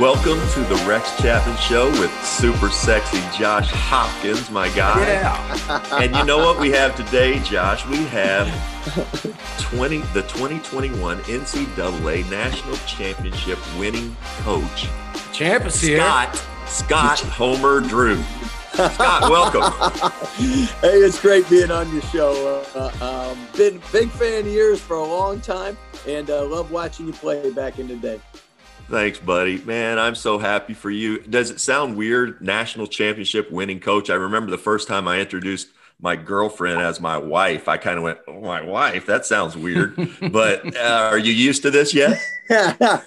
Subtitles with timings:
[0.00, 5.00] Welcome to the Rex Chapman Show with super sexy Josh Hopkins, my guy.
[5.00, 5.96] Yeah.
[6.02, 7.86] and you know what we have today, Josh?
[7.86, 8.46] We have
[9.58, 14.86] 20 the 2021 NCAA National Championship winning coach,
[15.32, 16.00] Champ is here.
[16.00, 18.22] Scott Scott Homer Drew.
[18.74, 19.62] Scott, welcome.
[20.82, 22.62] hey, it's great being on your show.
[22.74, 27.06] Uh, um, been big fan of yours for a long time, and uh, love watching
[27.06, 28.20] you play back in the day.
[28.88, 29.58] Thanks, buddy.
[29.58, 31.18] Man, I'm so happy for you.
[31.22, 32.40] Does it sound weird?
[32.40, 34.10] National championship winning coach.
[34.10, 35.68] I remember the first time I introduced
[36.00, 37.66] my girlfriend as my wife.
[37.66, 39.06] I kind of went, oh, "My wife?
[39.06, 39.96] That sounds weird."
[40.30, 42.20] but uh, are you used to this yet?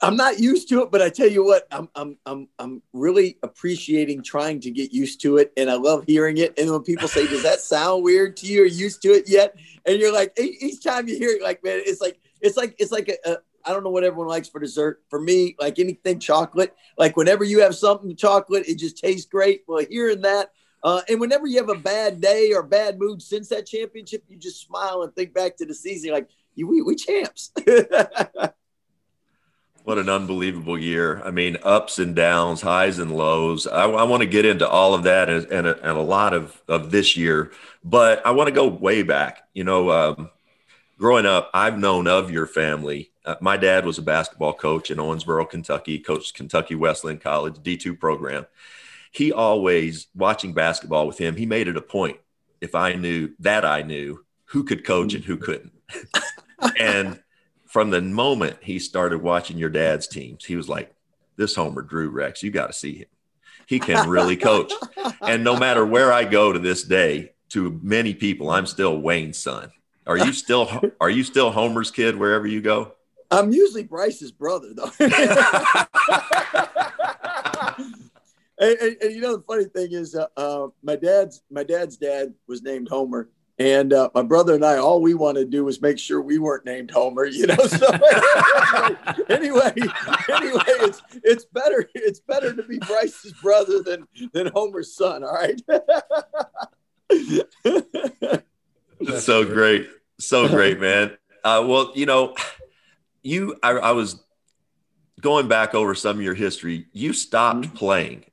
[0.00, 3.38] I'm not used to it, but I tell you what, I'm I'm I'm I'm really
[3.42, 6.56] appreciating trying to get used to it, and I love hearing it.
[6.58, 8.62] And when people say, "Does that sound weird to you?
[8.62, 11.62] Are you used to it yet?" and you're like, each time you hear it, like,
[11.64, 14.48] man, it's like it's like it's like a, a I don't know what everyone likes
[14.48, 15.02] for dessert.
[15.08, 19.62] For me, like anything chocolate, like whenever you have something chocolate, it just tastes great.
[19.66, 23.48] Well, hearing that, uh, and whenever you have a bad day or bad mood since
[23.48, 26.96] that championship, you just smile and think back to the season, like you, we, we
[26.96, 27.52] champs.
[29.84, 31.22] what an unbelievable year!
[31.24, 33.66] I mean, ups and downs, highs and lows.
[33.66, 36.34] I, I want to get into all of that and, and, a, and, a, lot
[36.34, 37.52] of of this year,
[37.84, 39.42] but I want to go way back.
[39.54, 39.90] You know.
[39.90, 40.30] Um,
[40.98, 43.11] growing up, I've known of your family.
[43.24, 47.98] Uh, my dad was a basketball coach in Owensboro, Kentucky, coached Kentucky Wesleyan College D2
[47.98, 48.46] program.
[49.12, 52.18] He always, watching basketball with him, he made it a point
[52.60, 55.72] if I knew that I knew who could coach and who couldn't.
[56.78, 57.20] and
[57.66, 60.94] from the moment he started watching your dad's teams, he was like,
[61.36, 63.08] This Homer Drew Rex, you got to see him.
[63.66, 64.72] He can really coach.
[65.20, 69.38] and no matter where I go to this day, to many people, I'm still Wayne's
[69.38, 69.70] son.
[70.06, 72.94] Are you still are you still Homer's kid wherever you go?
[73.32, 74.90] I'm usually Bryce's brother though.
[78.58, 81.96] and, and, and, you know the funny thing is, uh, uh, my dad's my dad's
[81.96, 85.64] dad was named Homer, and uh, my brother and I, all we wanted to do
[85.64, 87.24] was make sure we weren't named Homer.
[87.24, 87.86] You know, so
[89.30, 89.72] anyway,
[90.28, 95.24] anyway, it's it's better it's better to be Bryce's brother than than Homer's son.
[95.24, 95.58] All right.
[99.18, 99.88] so great.
[100.20, 101.16] So great, man.
[101.44, 102.34] Uh, well, you know,
[103.22, 104.22] you, I, I, was
[105.20, 106.86] going back over some of your history.
[106.92, 107.76] You stopped mm-hmm.
[107.76, 108.24] playing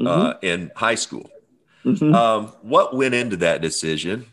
[0.00, 0.46] uh, mm-hmm.
[0.46, 1.30] in high school.
[1.84, 2.14] Mm-hmm.
[2.14, 4.26] Um, what went into that decision?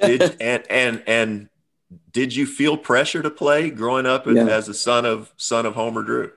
[0.00, 1.48] Did, and, and, and
[2.12, 4.46] did you feel pressure to play growing up yeah.
[4.46, 6.32] as a son of son of Homer Drew?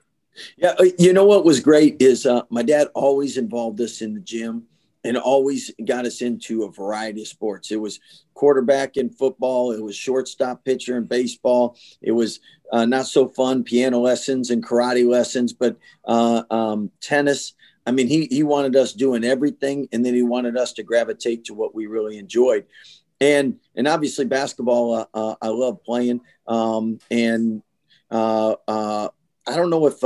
[0.58, 4.14] Yeah, uh, you know what was great is uh, my dad always involved us in
[4.14, 4.68] the gym
[5.08, 7.72] and always got us into a variety of sports.
[7.72, 8.02] It was
[8.34, 12.42] quarterback in football, it was shortstop pitcher in baseball, it was
[12.74, 17.54] uh, not so fun piano lessons and karate lessons, but uh, um, tennis.
[17.86, 21.46] I mean, he he wanted us doing everything, and then he wanted us to gravitate
[21.46, 22.66] to what we really enjoyed.
[23.22, 26.20] And and obviously basketball, uh, uh I love playing.
[26.48, 27.64] Um, and
[28.12, 29.08] uh, uh,
[29.48, 30.04] I don't know if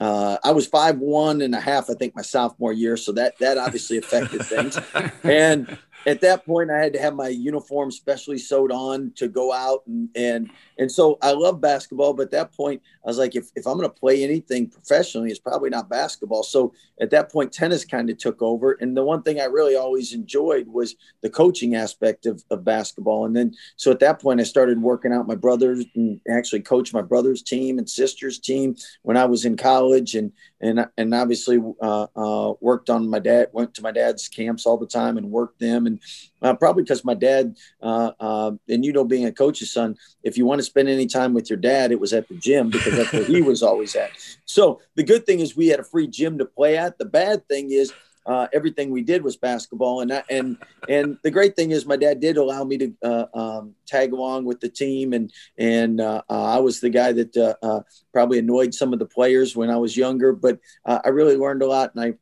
[0.00, 3.38] uh, I was five one and a half, I think, my sophomore year, so that
[3.38, 4.78] that obviously affected things.
[5.24, 9.52] And at that point, I had to have my uniform specially sewed on to go
[9.52, 12.14] out, and and and so I love basketball.
[12.14, 15.30] But at that point, I was like, if if I'm going to play anything professionally,
[15.30, 16.44] it's probably not basketball.
[16.44, 18.72] So at that point, tennis kind of took over.
[18.80, 23.26] And the one thing I really always enjoyed was the coaching aspect of, of basketball.
[23.26, 26.94] And then so at that point, I started working out my brothers and actually coached
[26.94, 30.30] my brother's team and sister's team when I was in college, and
[30.60, 33.48] and and obviously uh, uh, worked on my dad.
[33.52, 35.95] Went to my dad's camps all the time and worked them and
[36.42, 40.36] uh, probably because my dad, uh, uh, and you know, being a coach's son, if
[40.36, 42.96] you want to spend any time with your dad, it was at the gym because
[42.96, 44.10] that's where he was always at.
[44.44, 46.98] So the good thing is we had a free gym to play at.
[46.98, 47.92] The bad thing is
[48.26, 50.58] uh, everything we did was basketball, and and
[50.88, 54.44] and the great thing is my dad did allow me to uh, um, tag along
[54.44, 57.80] with the team, and and uh, uh I was the guy that uh, uh,
[58.12, 61.66] probably annoyed some of the players when I was younger, but I really learned a
[61.66, 62.14] lot, and I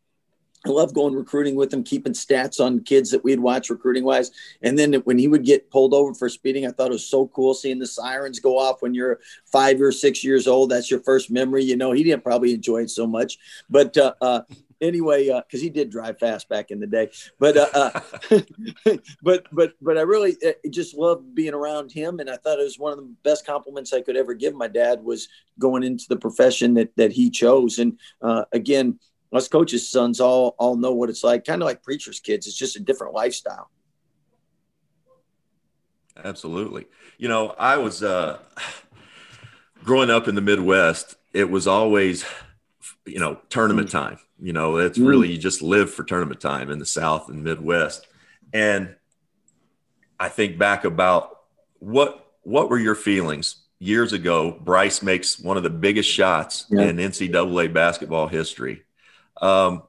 [0.67, 4.31] I love going recruiting with him, keeping stats on kids that we'd watch recruiting wise.
[4.63, 7.27] And then when he would get pulled over for speeding, I thought it was so
[7.29, 10.71] cool seeing the sirens go off when you're five or six years old.
[10.71, 11.65] That's your first memory.
[11.65, 13.39] You know, he didn't probably enjoy it so much,
[13.69, 14.41] but uh, uh,
[14.81, 17.11] anyway, because uh, he did drive fast back in the day.
[17.39, 18.01] But uh, uh
[19.23, 22.65] but but but I really uh, just loved being around him, and I thought it
[22.65, 25.29] was one of the best compliments I could ever give my dad was
[25.59, 27.79] going into the profession that that he chose.
[27.79, 28.99] And uh, again
[29.33, 32.47] us coaches' sons all all know what it's like, kind of like preachers' kids.
[32.47, 33.71] It's just a different lifestyle.
[36.23, 36.87] Absolutely.
[37.19, 38.39] You know, I was uh,
[39.83, 41.17] growing up in the Midwest.
[41.33, 42.25] it was always,
[43.05, 43.91] you know, tournament Mm.
[43.91, 44.19] time.
[44.41, 45.09] You know, it's Mm.
[45.09, 48.07] really you just live for tournament time in the South and Midwest.
[48.53, 48.95] And
[50.21, 51.41] I think back about
[51.81, 54.53] what what were your feelings years ago?
[54.53, 56.83] Bryce makes one of the biggest shots Yeah.
[56.83, 58.84] in NCAA basketball history.
[59.41, 59.83] Um,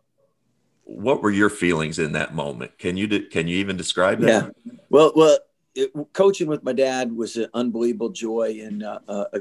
[0.83, 2.77] what were your feelings in that moment?
[2.77, 4.53] Can you de- can you even describe that?
[4.65, 4.73] Yeah.
[4.89, 5.39] Well, well,
[5.73, 9.39] it, coaching with my dad was an unbelievable joy and uh, uh, a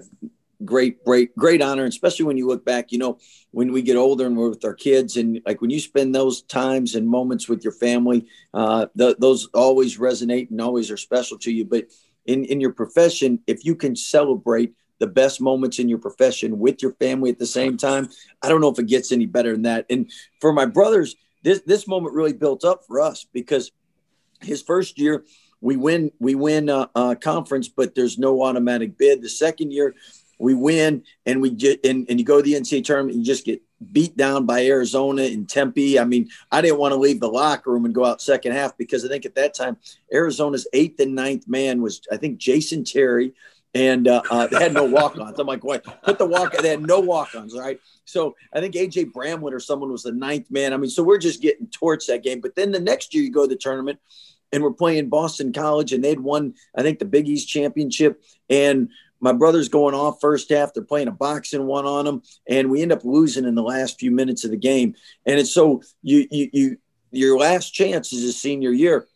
[0.64, 1.84] great, great, great honor.
[1.84, 3.18] And especially when you look back, you know,
[3.50, 6.42] when we get older and we're with our kids, and like when you spend those
[6.42, 11.38] times and moments with your family, uh, th- those always resonate and always are special
[11.38, 11.64] to you.
[11.64, 11.86] But
[12.26, 14.74] in in your profession, if you can celebrate
[15.04, 18.08] the best moments in your profession with your family at the same time,
[18.42, 19.84] I don't know if it gets any better than that.
[19.90, 20.10] And
[20.40, 23.70] for my brothers, this this moment really built up for us because
[24.40, 25.24] his first year
[25.60, 29.20] we win we win a, a conference but there's no automatic bid.
[29.20, 29.94] The second year
[30.38, 33.26] we win and we get and, and you go to the ncaa tournament and you
[33.26, 33.60] just get
[33.92, 35.98] beat down by arizona and tempe.
[35.98, 38.76] I mean i didn't want to leave the locker room and go out second half
[38.78, 39.76] because i think at that time
[40.12, 43.34] arizona's eighth and ninth man was i think jason terry
[43.74, 45.38] and uh, uh, they had no walk-ons.
[45.38, 45.84] I'm like, what?
[46.02, 46.56] Put the walk.
[46.56, 47.56] They had no walk-ons.
[47.58, 47.80] right?
[48.04, 50.72] So I think AJ Bramlett or someone was the ninth man.
[50.72, 52.40] I mean, so we're just getting torched that game.
[52.40, 53.98] But then the next year you go to the tournament,
[54.52, 58.22] and we're playing Boston College, and they'd won, I think, the Big East championship.
[58.48, 60.72] And my brother's going off first half.
[60.72, 64.12] They're playing a box-and-one on them, and we end up losing in the last few
[64.12, 64.94] minutes of the game.
[65.26, 66.76] And it's so you you you
[67.10, 69.08] your last chance is a senior year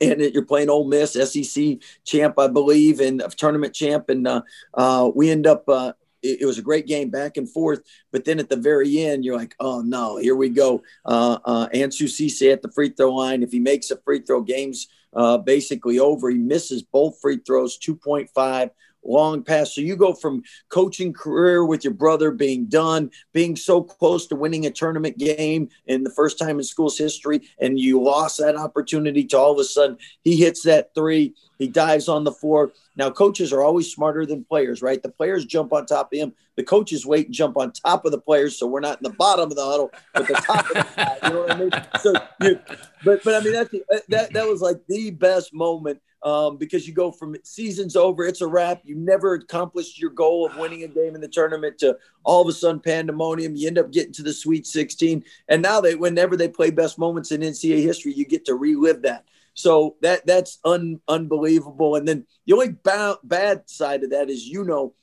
[0.00, 4.08] and you're playing Ole Miss, SEC champ, I believe, and tournament champ.
[4.08, 4.42] And uh,
[4.74, 5.68] uh, we end up.
[5.68, 5.92] Uh,
[6.22, 7.82] it, it, was a great game, back and forth.
[8.12, 11.68] But then at the very end, you're like, "Oh no, here we go." Uh, uh,
[11.74, 13.42] Ansu Sesay at the free throw line.
[13.42, 16.30] If he makes a free throw, game's uh, basically over.
[16.30, 18.70] He misses both free throws, two point five
[19.04, 19.74] long pass.
[19.74, 24.36] So you go from coaching career with your brother being done, being so close to
[24.36, 28.56] winning a tournament game in the first time in school's history, and you lost that
[28.56, 32.72] opportunity to all of a sudden he hits that three, he dives on the floor.
[32.96, 35.02] Now coaches are always smarter than players, right?
[35.02, 36.32] The players jump on top of him.
[36.56, 39.16] The coaches wait and jump on top of the players, so we're not in the
[39.16, 41.70] bottom of the huddle, but the top of the You know what I mean?
[42.00, 42.12] So,
[42.42, 42.60] you,
[43.04, 43.70] but but I mean that's
[44.08, 48.42] that that was like the best moment um, because you go from season's over, it's
[48.42, 48.82] a wrap.
[48.84, 52.48] You never accomplished your goal of winning a game in the tournament to all of
[52.48, 53.56] a sudden pandemonium.
[53.56, 56.98] You end up getting to the Sweet 16, and now they, whenever they play best
[56.98, 59.24] moments in NCAA history, you get to relive that.
[59.54, 61.96] So that that's un, unbelievable.
[61.96, 64.94] And then the only ba- bad side of that is, you know,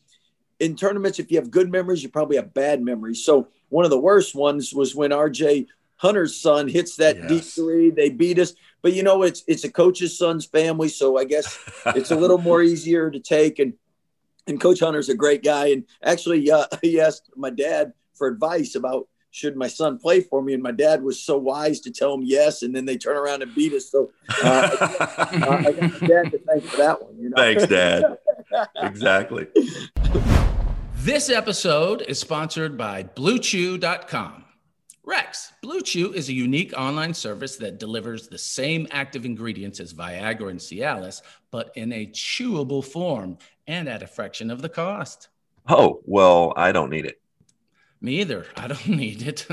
[0.59, 3.23] in tournaments, if you have good memories, you probably have bad memories.
[3.23, 5.67] So one of the worst ones was when RJ
[5.97, 7.27] Hunter's son hits that yes.
[7.27, 7.91] deep three.
[7.91, 11.59] They beat us, but you know it's it's a coach's son's family, so I guess
[11.87, 13.59] it's a little more easier to take.
[13.59, 13.73] And
[14.47, 18.75] and Coach Hunter's a great guy, and actually uh, he asked my dad for advice
[18.75, 22.13] about should my son play for me, and my dad was so wise to tell
[22.13, 23.89] him yes, and then they turn around and beat us.
[23.91, 24.11] So
[24.43, 27.17] uh, uh, I got my dad to thank for that one.
[27.17, 27.35] You know?
[27.37, 28.17] Thanks, Dad.
[28.77, 29.47] exactly.
[30.95, 34.45] This episode is sponsored by BlueChew.com.
[35.09, 39.91] Rex, Blue Chew is a unique online service that delivers the same active ingredients as
[39.91, 45.29] Viagra and Cialis, but in a chewable form and at a fraction of the cost.
[45.67, 47.19] Oh, well, I don't need it.
[48.01, 48.45] Me either.
[48.55, 49.45] I don't need it.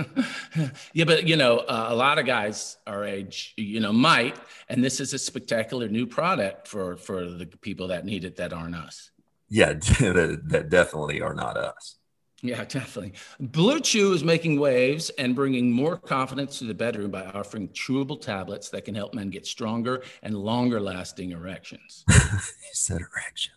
[0.93, 4.37] yeah, but you know, uh, a lot of guys our age, you know, might,
[4.69, 8.53] and this is a spectacular new product for for the people that need it that
[8.53, 9.11] aren't us.
[9.49, 11.97] Yeah, that definitely are not us.
[12.43, 13.15] Yeah, definitely.
[13.41, 18.21] Blue Chew is making waves and bringing more confidence to the bedroom by offering chewable
[18.21, 22.05] tablets that can help men get stronger and longer lasting erections.
[22.11, 23.56] you said erections.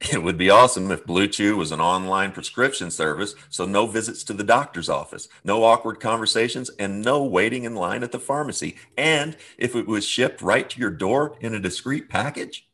[0.12, 4.22] It would be awesome if Blue Chew was an online prescription service, so no visits
[4.24, 8.76] to the doctor's office, no awkward conversations, and no waiting in line at the pharmacy.
[8.96, 12.68] And if it was shipped right to your door in a discreet package.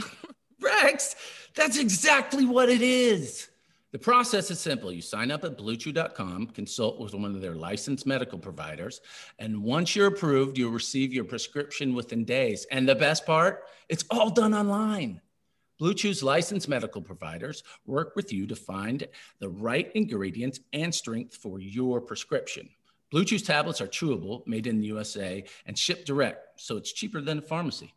[0.60, 1.14] Rex,
[1.54, 3.48] that's exactly what it is.
[3.92, 4.90] The process is simple.
[4.90, 9.00] You sign up at bluechew.com, consult with one of their licensed medical providers,
[9.38, 12.66] and once you're approved, you'll receive your prescription within days.
[12.72, 15.20] And the best part, it's all done online.
[15.84, 19.06] Blue Chew's licensed medical providers work with you to find
[19.38, 22.70] the right ingredients and strength for your prescription.
[23.10, 27.20] Blue Chew's tablets are chewable, made in the USA, and shipped direct, so it's cheaper
[27.20, 27.92] than a pharmacy.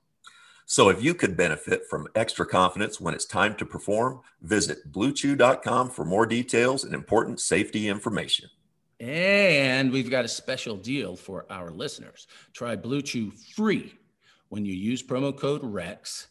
[0.66, 5.92] So if you could benefit from extra confidence when it's time to perform, visit bluechew.com
[5.92, 8.50] for more details and important safety information.
[9.00, 12.28] And we've got a special deal for our listeners.
[12.52, 13.94] Try Blue Chew free
[14.50, 16.28] when you use promo code REX.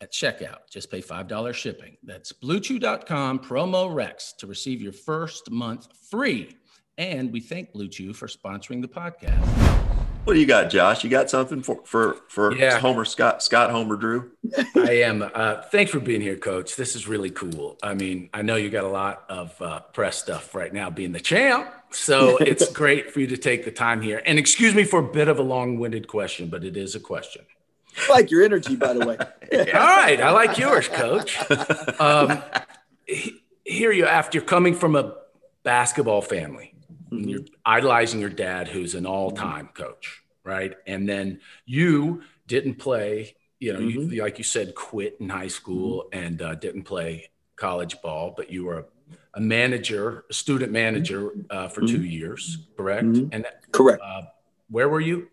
[0.00, 0.68] At checkout.
[0.70, 1.96] Just pay $5 shipping.
[2.02, 6.56] That's bluechew.com promo Rex to receive your first month free.
[6.96, 9.44] And we thank Blue Chew for sponsoring the podcast.
[10.24, 11.04] What do you got, Josh?
[11.04, 12.78] You got something for for for Yeah.
[12.80, 14.32] Homer Scott Scott Homer Drew?
[14.76, 15.22] I am.
[15.22, 16.76] Uh, thanks for being here, Coach.
[16.76, 17.78] This is really cool.
[17.82, 21.12] I mean, I know you got a lot of uh, press stuff right now, being
[21.12, 21.72] the champ.
[21.92, 24.20] So it's great for you to take the time here.
[24.26, 27.42] And excuse me for a bit of a long-winded question, but it is a question.
[28.08, 29.16] I like your energy, by the way.
[29.74, 31.38] All right, I like yours, Coach.
[32.00, 32.42] Um,
[33.06, 35.14] he- here you after coming from a
[35.62, 36.74] basketball family,
[37.10, 40.74] and you're idolizing your dad, who's an all-time coach, right?
[40.86, 43.34] And then you didn't play.
[43.60, 48.00] You know, you, like you said, quit in high school and uh, didn't play college
[48.02, 48.84] ball, but you were a,
[49.34, 53.04] a manager, a student manager uh, for two years, correct?
[53.06, 53.28] Mhm.
[53.32, 54.00] And Correct.
[54.02, 54.22] uh,
[54.70, 55.28] where were you?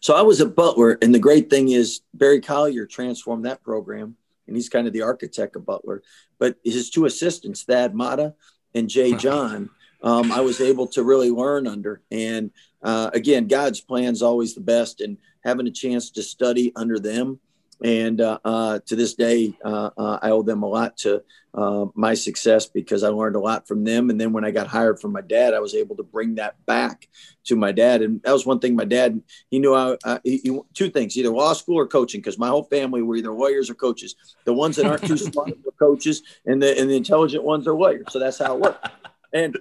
[0.00, 4.16] So I was a Butler, and the great thing is Barry Collier transformed that program,
[4.46, 6.02] and he's kind of the architect of Butler.
[6.38, 8.34] But his two assistants, Thad Matta
[8.74, 9.70] and Jay John,
[10.02, 12.02] um, I was able to really learn under.
[12.10, 12.50] And
[12.82, 16.98] uh, again, God's plan is always the best, and having a chance to study under
[16.98, 17.40] them.
[17.82, 21.22] And uh, uh, to this day, uh, uh, I owe them a lot to
[21.58, 24.10] uh, my success because I learned a lot from them.
[24.10, 26.54] And then when I got hired from my dad, I was able to bring that
[26.66, 27.08] back
[27.46, 28.00] to my dad.
[28.00, 31.16] And that was one thing my dad he knew I, uh, he, he- two things
[31.16, 34.52] either law school or coaching because my whole family were either lawyers or coaches the
[34.52, 38.06] ones that aren't too smart are coaches and the and the intelligent ones are lawyers
[38.10, 38.88] so that's how it worked
[39.32, 39.56] and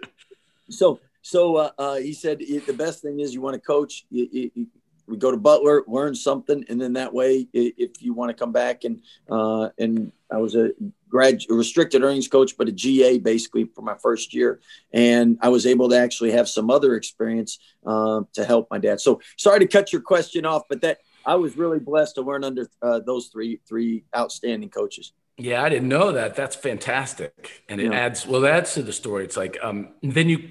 [0.69, 4.27] so so uh, uh, he said the best thing is you want to coach you,
[4.31, 4.67] you, you-
[5.09, 8.51] we go to Butler, learn something, and then that way, if you want to come
[8.51, 9.01] back and
[9.31, 10.71] uh, and I was a
[11.09, 14.59] grad restricted earnings coach, but a GA basically for my first year,
[14.93, 18.99] and I was able to actually have some other experience um, to help my dad.
[19.01, 22.43] So sorry to cut your question off, but that I was really blessed to learn
[22.43, 25.13] under uh, those three three outstanding coaches.
[25.37, 26.35] Yeah, I didn't know that.
[26.35, 27.99] That's fantastic, and it Yeah.
[27.99, 28.41] adds well.
[28.41, 29.23] That's to the story.
[29.23, 30.49] It's like um, then you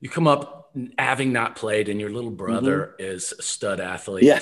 [0.00, 4.40] you come up having not played, and your little brother is a stud athlete, Yeah.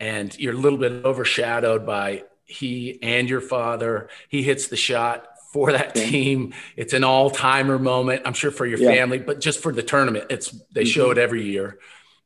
[0.00, 4.08] and you're a little bit overshadowed by he and your father.
[4.28, 6.54] He hits the shot for that team.
[6.76, 8.22] It's an all timer moment.
[8.24, 8.90] I'm sure for your Yeah.
[8.90, 11.78] family, but just for the tournament, it's they show it every year,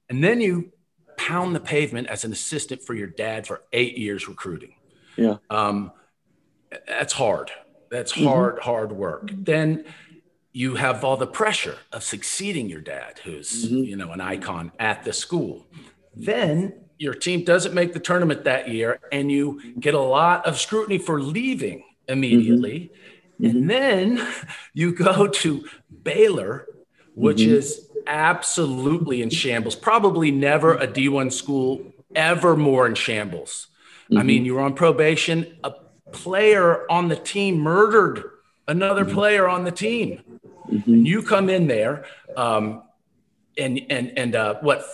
[0.09, 0.73] and then you
[1.17, 4.75] pound the pavement as an assistant for your dad for eight years recruiting.
[5.17, 5.39] Yeah.
[5.49, 5.93] Um,
[6.87, 7.51] that's hard.
[7.91, 8.25] That's Mhm.
[8.27, 9.31] hard, hard work.
[9.33, 9.85] Then
[10.53, 13.87] you have all the pressure of succeeding your dad, who's Mhm.
[13.87, 15.67] you know an icon at the school.
[16.15, 20.59] Then your team doesn't make the tournament that year, and you get a lot of
[20.59, 22.91] scrutiny for leaving immediately.
[23.43, 24.27] And then
[24.75, 25.67] you go to
[26.03, 26.67] Baylor,
[27.15, 27.49] which Mhm.
[27.49, 29.75] is absolutely in shambles.
[29.75, 33.67] Probably never a D1 school ever more in shambles.
[34.17, 35.57] I mean, you were on probation.
[35.65, 35.73] A
[36.13, 38.23] player on the team murdered
[38.69, 40.23] another player on the team.
[40.87, 42.05] And you come in there,
[42.37, 42.83] um,
[43.59, 44.85] and and and uh, what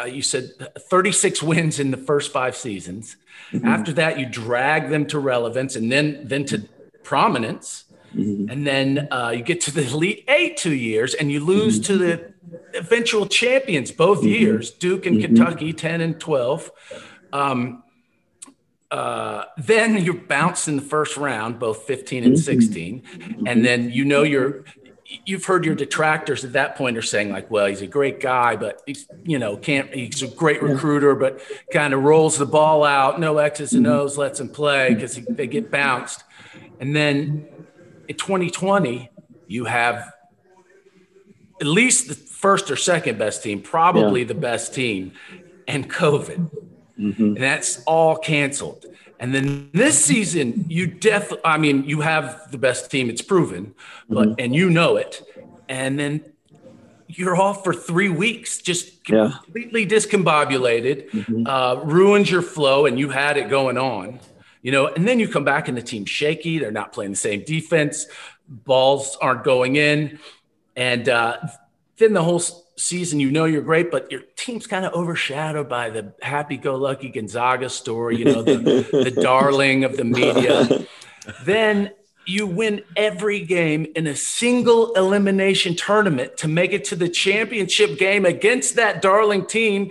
[0.00, 3.16] uh, you said, 36 wins in the first five seasons.
[3.64, 6.68] After that, you drag them to relevance, and then then to
[7.02, 8.50] prominence, Mhm.
[8.50, 11.96] and then uh, you get to the elite eight two years, and you lose to
[11.98, 12.32] the
[12.74, 16.70] eventual champions both years, Duke and Kentucky, 10 and 12.
[17.32, 17.82] Um,
[18.90, 23.02] uh, then you're bounced in the first round, both 15 and 16.
[23.46, 24.64] And then you know you're
[25.24, 28.56] you've heard your detractors at that point are saying like, well, he's a great guy,
[28.56, 31.40] but he's you know can't he's a great recruiter, but
[31.72, 35.46] kind of rolls the ball out, no X's and O's, lets him play because they
[35.46, 36.24] get bounced.
[36.80, 37.48] And then
[38.06, 39.10] in 2020,
[39.46, 40.12] you have
[41.60, 45.12] at least the first or second best team, probably the best team,
[45.66, 46.50] and COVID
[46.98, 47.18] Mhm.
[47.18, 48.84] and that's all canceled.
[49.20, 53.74] And then this season, you def I mean, you have the best team, it's proven,
[54.08, 55.22] but and you know it.
[55.68, 56.24] And then
[57.08, 59.32] you're off for three weeks, just Yeah.
[59.44, 64.20] completely discombobulated, uh, ruins your flow, and you had it going on.
[64.62, 66.58] You know, and then you come back and the team's shaky.
[66.58, 68.06] They're not playing the same defense.
[68.48, 70.18] Balls aren't going in.
[70.76, 71.38] And uh,
[71.96, 72.42] then the whole
[72.78, 77.68] season, you know you're great, but your team's kind of overshadowed by the happy-go-lucky Gonzaga
[77.68, 78.16] story.
[78.16, 78.56] You know, the,
[79.04, 80.86] the darling of the media.
[81.44, 81.92] Then
[82.28, 87.98] you win every game in a single elimination tournament to make it to the championship
[87.98, 89.90] game against that darling team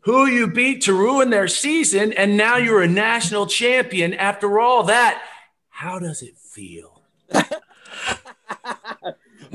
[0.00, 2.12] who you beat to ruin their season.
[2.12, 4.14] And now you're a national champion.
[4.14, 5.22] After all that,
[5.68, 7.02] how does it feel?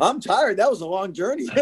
[0.01, 0.57] I'm tired.
[0.57, 1.47] That was a long journey.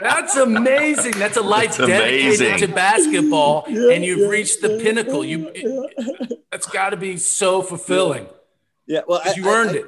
[0.00, 1.12] That's amazing.
[1.12, 2.68] That's a life That's dedicated amazing.
[2.68, 5.24] to basketball, Yeah, and you've yeah, reached the yeah, pinnacle.
[5.24, 5.80] You, yeah.
[6.28, 8.26] that's That's got to be so fulfilling.
[8.86, 9.86] Yeah, well, I, you earned I, it.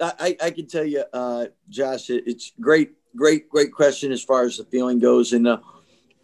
[0.00, 4.56] I, I, can tell you, uh, Josh, it's great, great, great question as far as
[4.56, 5.32] the feeling goes.
[5.32, 5.58] And uh,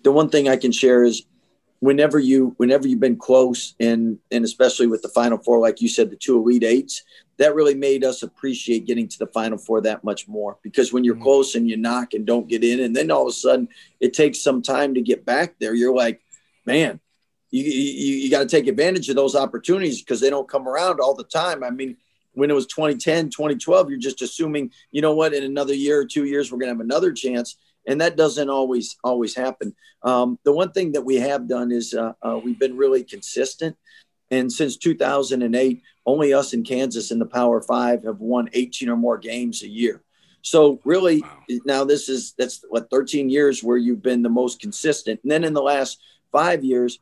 [0.02, 1.24] the one thing I can share is
[1.80, 5.88] whenever you, whenever you've been close, and and especially with the Final Four, like you
[5.88, 7.02] said, the two Elite Eights,
[7.38, 10.58] that really made us appreciate getting to the Final Four that much more.
[10.62, 11.24] Because when you're mm-hmm.
[11.24, 13.68] close and you knock and don't get in, and then all of a sudden
[14.00, 16.20] it takes some time to get back there, you're like,
[16.64, 17.00] man,
[17.50, 21.00] you, you, you got to take advantage of those opportunities because they don't come around
[21.00, 21.62] all the time.
[21.62, 21.96] I mean,
[22.32, 26.04] when it was 2010, 2012, you're just assuming, you know what, in another year or
[26.04, 27.56] two years, we're going to have another chance.
[27.88, 29.74] And that doesn't always always happen.
[30.02, 33.76] Um, the one thing that we have done is uh, uh, we've been really consistent.
[34.30, 38.96] And since 2008, only us in Kansas in the Power Five have won 18 or
[38.96, 40.02] more games a year.
[40.42, 41.42] So really, wow.
[41.64, 45.20] now this is that's what 13 years where you've been the most consistent.
[45.22, 47.00] And then in the last five years,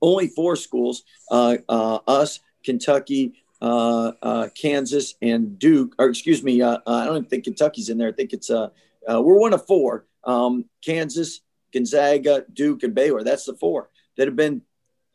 [0.00, 6.62] only four schools, uh, uh, us, Kentucky, uh, uh, Kansas and Duke, or excuse me,
[6.62, 8.08] uh, I don't think Kentucky's in there.
[8.08, 8.68] I think it's uh,
[9.06, 11.42] we're one of four: um, Kansas,
[11.72, 13.22] Gonzaga, Duke, and Baylor.
[13.22, 14.62] That's the four that have been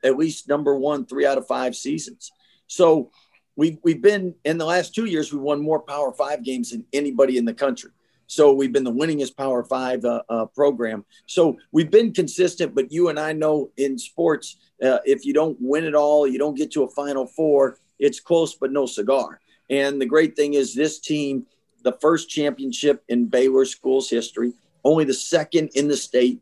[0.04, 2.32] at least number one three out of five seasons.
[2.68, 3.12] So
[3.56, 5.32] we've we've been in the last two years.
[5.32, 7.92] We won more Power Five games than anybody in the country.
[8.30, 11.06] So we've been the winningest Power Five uh, uh, program.
[11.26, 12.76] So we've been consistent.
[12.76, 16.38] But you and I know in sports, uh, if you don't win it all, you
[16.38, 19.40] don't get to a Final Four it's close, but no cigar.
[19.70, 21.46] And the great thing is, this team,
[21.84, 26.42] the first championship in Baylor schools history, only the second in the state.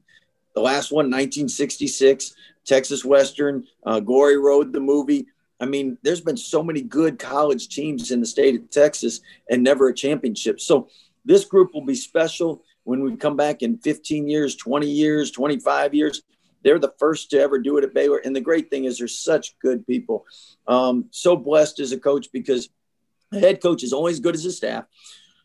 [0.54, 2.34] The last one, 1966,
[2.66, 5.28] Texas Western, uh, Glory Road, the movie.
[5.60, 9.64] I mean, there's been so many good college teams in the state of Texas and
[9.64, 10.60] never a championship.
[10.60, 10.90] So
[11.24, 15.94] this group will be special when we come back in 15 years, 20 years, 25
[15.94, 16.22] years.
[16.64, 18.18] They're the first to ever do it at Baylor.
[18.18, 20.26] And the great thing is, they're such good people.
[20.68, 22.70] Um, so blessed as a coach because
[23.32, 24.86] the head coach is only as good as his staff,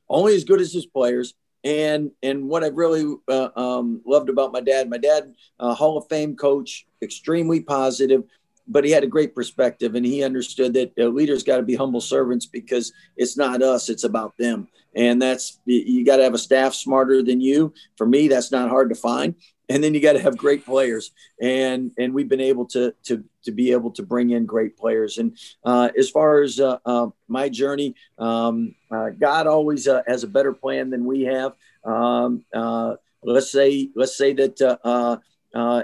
[0.08, 1.34] only as good as his players.
[1.62, 5.98] And and what I've really uh, um, loved about my dad, my dad, uh, Hall
[5.98, 8.24] of Fame coach, extremely positive,
[8.66, 11.74] but he had a great perspective and he understood that uh, leaders got to be
[11.74, 14.68] humble servants because it's not us, it's about them.
[14.94, 17.74] And that's you got to have a staff smarter than you.
[17.96, 19.34] For me, that's not hard to find
[19.70, 23.24] and then you got to have great players and and we've been able to to
[23.44, 27.06] to be able to bring in great players and uh, as far as uh, uh,
[27.28, 31.52] my journey um, uh, god always uh, has a better plan than we have
[31.84, 35.22] um, uh, let's say let's say that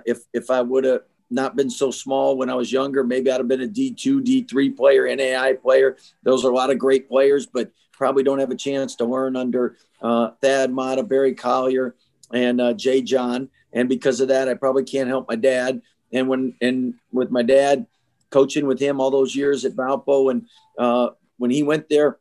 [0.05, 3.03] if if i would have not been so small when I was younger.
[3.03, 5.97] Maybe I'd have been a D2, D3 player, NAI player.
[6.23, 9.35] Those are a lot of great players, but probably don't have a chance to learn
[9.35, 11.97] under Thad Matta, Barry Collier,
[12.33, 15.83] and Jay John and because of that, I probably can't help my dad.
[16.11, 17.87] And when and with my dad
[18.31, 20.47] coaching with him all those years at Valpo, and
[20.79, 22.19] uh, when he went there,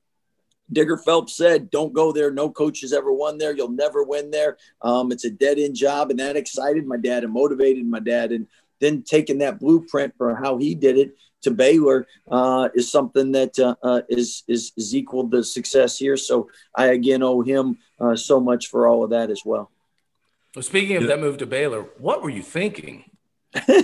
[0.74, 2.30] Digger Phelps said, "Don't go there.
[2.30, 3.56] No coach has ever won there.
[3.56, 4.58] You'll never win there.
[4.82, 8.34] Um, it's a dead end job." And that excited my dad and motivated my dad.
[8.34, 8.48] And
[8.82, 13.58] then taking that blueprint for how he did it to Baylor uh, is something that
[13.60, 16.18] uh, uh, is is is equal to success here.
[16.18, 19.72] So I again owe him uh, so much for all of that as well.
[20.56, 21.10] Well, speaking of yeah.
[21.10, 23.04] that move to Baylor, what were you thinking?
[23.68, 23.84] you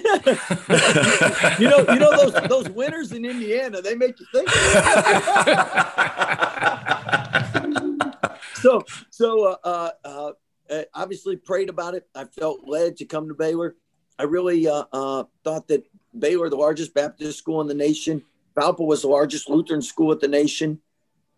[1.69, 4.49] know, you know those those winners in Indiana, they make you think.
[8.55, 10.31] so, so uh, uh,
[10.69, 12.07] uh, obviously prayed about it.
[12.15, 13.75] I felt led to come to Baylor.
[14.17, 15.85] I really uh, uh, thought that
[16.17, 18.23] Baylor, the largest Baptist school in the nation,
[18.55, 20.79] Valpo was the largest Lutheran school at the nation.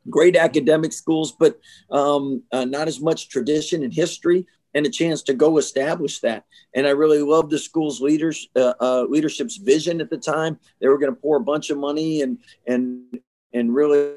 [0.09, 5.21] Great academic schools, but um, uh, not as much tradition and history and a chance
[5.23, 6.45] to go establish that.
[6.73, 10.59] And I really loved the school's leaders uh, uh, leadership's vision at the time.
[10.79, 13.19] They were going to pour a bunch of money and and
[13.53, 14.13] and really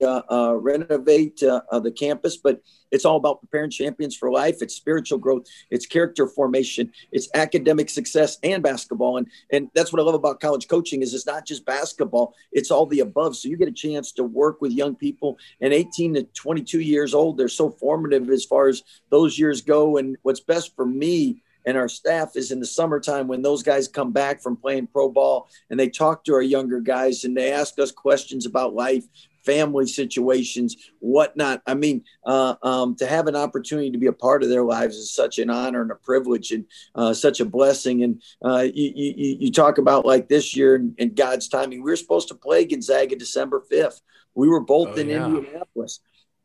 [0.00, 4.56] renovate uh, uh, the campus, but it's all about preparing champions for life.
[4.60, 9.18] It's spiritual growth, it's character formation, it's academic success and basketball.
[9.18, 12.70] And and that's what I love about college coaching is it's not just basketball; it's
[12.70, 13.36] all the above.
[13.36, 17.14] So you get a chance to work with young people, and 18 to 22 years
[17.14, 19.96] old, they're so formative as far as those years go.
[19.96, 23.88] And what's best for me and our staff is in the summertime when those guys
[23.88, 27.52] come back from playing pro ball and they talk to our younger guys and they
[27.52, 29.04] ask us questions about life
[29.48, 31.62] family situations, whatnot.
[31.66, 34.96] I mean, uh, um, to have an opportunity to be a part of their lives
[34.96, 38.02] is such an honor and a privilege and uh, such a blessing.
[38.02, 41.82] And uh, you, you, you, talk about like this year and, and, God's timing.
[41.82, 44.02] We were supposed to play Gonzaga December 5th.
[44.34, 45.24] We were both oh, in yeah.
[45.24, 46.00] Indianapolis.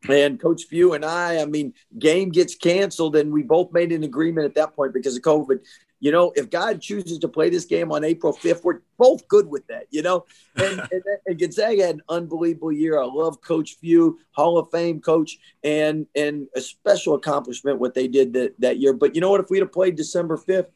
[0.08, 4.02] And Coach Few and I, I mean, game gets canceled, and we both made an
[4.02, 5.60] agreement at that point because of COVID
[6.04, 9.48] You know, if God chooses to play this game on April 5th, we're both good
[9.48, 10.26] with that, you know?
[10.54, 13.00] And, and, and, Gonzaga had an unbelievable year.
[13.00, 18.06] I love Coach Few, Hall of Fame coach, and and a special accomplishment what they
[18.06, 18.92] did that, that year.
[18.92, 19.40] But you know what?
[19.40, 20.66] If we'd have played December 5th,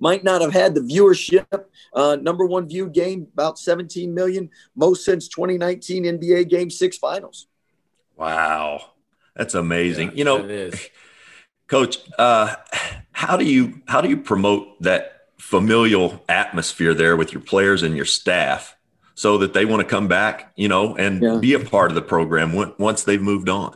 [0.00, 1.46] might not have had the viewership.
[1.94, 7.46] Uh, number one viewed game, about 17 million, most since 2019 NBA Game Six Finals.
[8.16, 8.90] Wow,
[9.36, 10.08] that's amazing.
[10.08, 10.70] Yeah, you know,
[11.68, 12.54] Coach, uh,
[13.16, 17.96] how do you how do you promote that familial atmosphere there with your players and
[17.96, 18.76] your staff
[19.14, 21.38] so that they want to come back, you know, and yeah.
[21.38, 23.74] be a part of the program once they've moved on?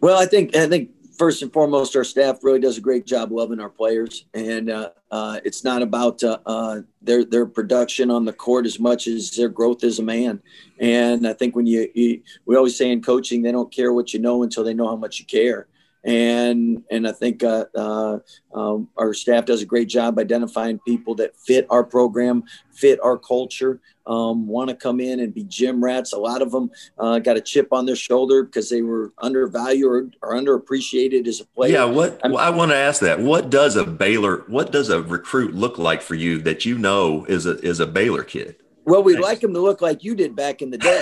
[0.00, 3.32] Well, I think I think first and foremost, our staff really does a great job
[3.32, 8.24] loving our players, and uh, uh, it's not about uh, uh, their their production on
[8.24, 10.40] the court as much as their growth as a man.
[10.78, 14.14] And I think when you, you, we always say in coaching, they don't care what
[14.14, 15.68] you know until they know how much you care
[16.04, 18.18] and and I think uh, uh,
[18.54, 23.18] um, our staff does a great job identifying people that fit our program, fit our
[23.18, 26.12] culture, um, want to come in and be gym rats.
[26.12, 30.16] A lot of them uh, got a chip on their shoulder because they were undervalued
[30.22, 31.72] or, or underappreciated as a player.
[31.72, 33.20] Yeah, what I, I want to ask that.
[33.20, 34.44] What does a Baylor?
[34.46, 37.86] What does a recruit look like for you that you know is a is a
[37.86, 38.56] Baylor kid?
[38.86, 39.28] Well, we'd Thanks.
[39.28, 41.00] like them to look like you did back in the day.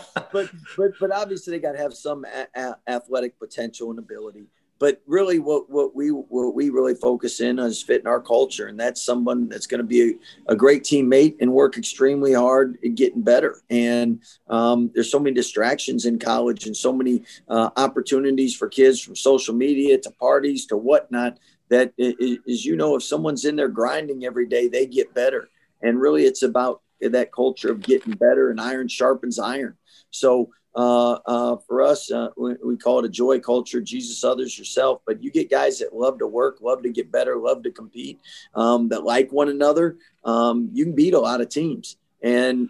[0.32, 4.46] but but but obviously they got to have some a- a- athletic potential and ability.
[4.78, 8.68] But really, what what we what we really focus in on is fitting our culture,
[8.68, 12.78] and that's someone that's going to be a, a, great teammate and work extremely hard
[12.84, 13.60] at getting better.
[13.70, 19.00] And um, there's so many distractions in college, and so many uh, opportunities for kids
[19.00, 21.38] from social media to parties to whatnot.
[21.70, 25.48] That as you know, if someone's in there grinding every day, they get better.
[25.82, 29.76] And really, it's about that culture of getting better, and iron sharpens iron.
[30.10, 34.58] So uh, uh, for us, uh, we, we, call it a joy culture, Jesus, others,
[34.58, 35.00] yourself.
[35.06, 38.20] But you get guys that love to work, love to get better, love to compete,
[38.54, 39.96] um, that like one another.
[40.24, 41.96] Um, you can beat a lot of teams.
[42.22, 42.68] And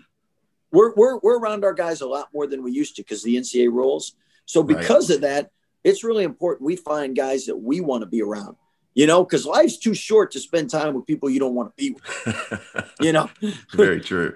[0.72, 3.36] we're, we're, we're around our guys a lot more than we used to because the
[3.36, 4.14] NCAA rules.
[4.46, 5.16] So because right.
[5.16, 5.50] of that,
[5.84, 8.56] it's really important we find guys that we want to be around
[8.94, 11.74] you know, because life's too short to spend time with people you don't want to
[11.76, 12.90] be with.
[13.00, 13.30] you know,
[13.72, 14.34] very true.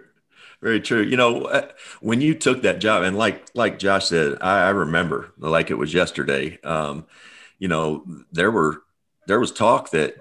[0.62, 1.02] Very true.
[1.02, 1.68] You know, uh,
[2.00, 5.74] when you took that job, and like like Josh said, I, I remember like it
[5.74, 6.60] was yesterday.
[6.62, 7.04] Um,
[7.58, 8.82] you know, there were
[9.26, 10.16] there was talk that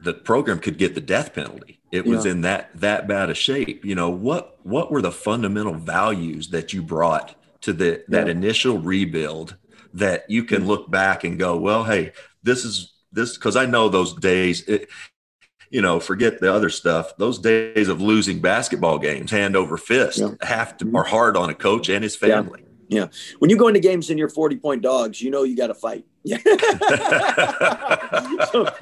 [0.00, 1.78] the program could get the death penalty.
[1.92, 2.32] It was yeah.
[2.32, 3.84] in that that bad a shape.
[3.84, 8.32] You know, what what were the fundamental values that you brought to the that yeah.
[8.32, 9.56] initial rebuild
[9.92, 13.90] that you can look back and go, well, hey, this is this because I know
[13.90, 14.62] those days.
[14.62, 14.88] It,
[15.74, 17.16] you know, forget the other stuff.
[17.16, 20.28] Those days of losing basketball games, hand over fist, yeah.
[20.40, 20.94] have to mm-hmm.
[20.94, 22.64] are hard on a coach and his family.
[22.86, 23.00] Yeah.
[23.00, 23.06] yeah.
[23.40, 25.74] When you go into games and you're 40 point dogs, you know you got to
[25.74, 26.04] fight.
[26.22, 26.38] Yeah.
[28.52, 28.72] so,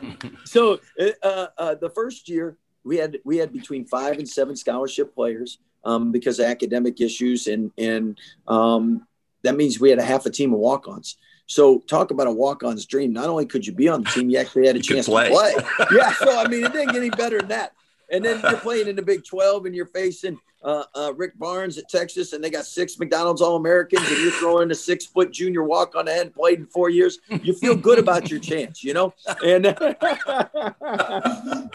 [0.45, 0.81] so
[1.23, 5.61] uh, uh, the first year we had we had between five and seven scholarship players
[5.85, 9.07] um, because of academic issues, and and um,
[9.45, 11.17] that means we had a half a team of walk-ons.
[11.47, 13.13] So talk about a walk-on's dream.
[13.13, 15.29] Not only could you be on the team, you actually had a chance play.
[15.29, 15.55] to play.
[15.97, 16.13] yeah.
[16.13, 17.73] So I mean, it didn't get any better than that.
[18.11, 21.79] And then you're playing in the Big 12 and you're facing uh, uh, Rick Barnes
[21.79, 25.33] at Texas, and they got six McDonald's All Americans, and you're throwing a six foot
[25.33, 27.19] junior walk on the head, played in four years.
[27.43, 29.13] You feel good about your chance, you know?
[29.45, 29.67] And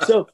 [0.06, 0.28] so,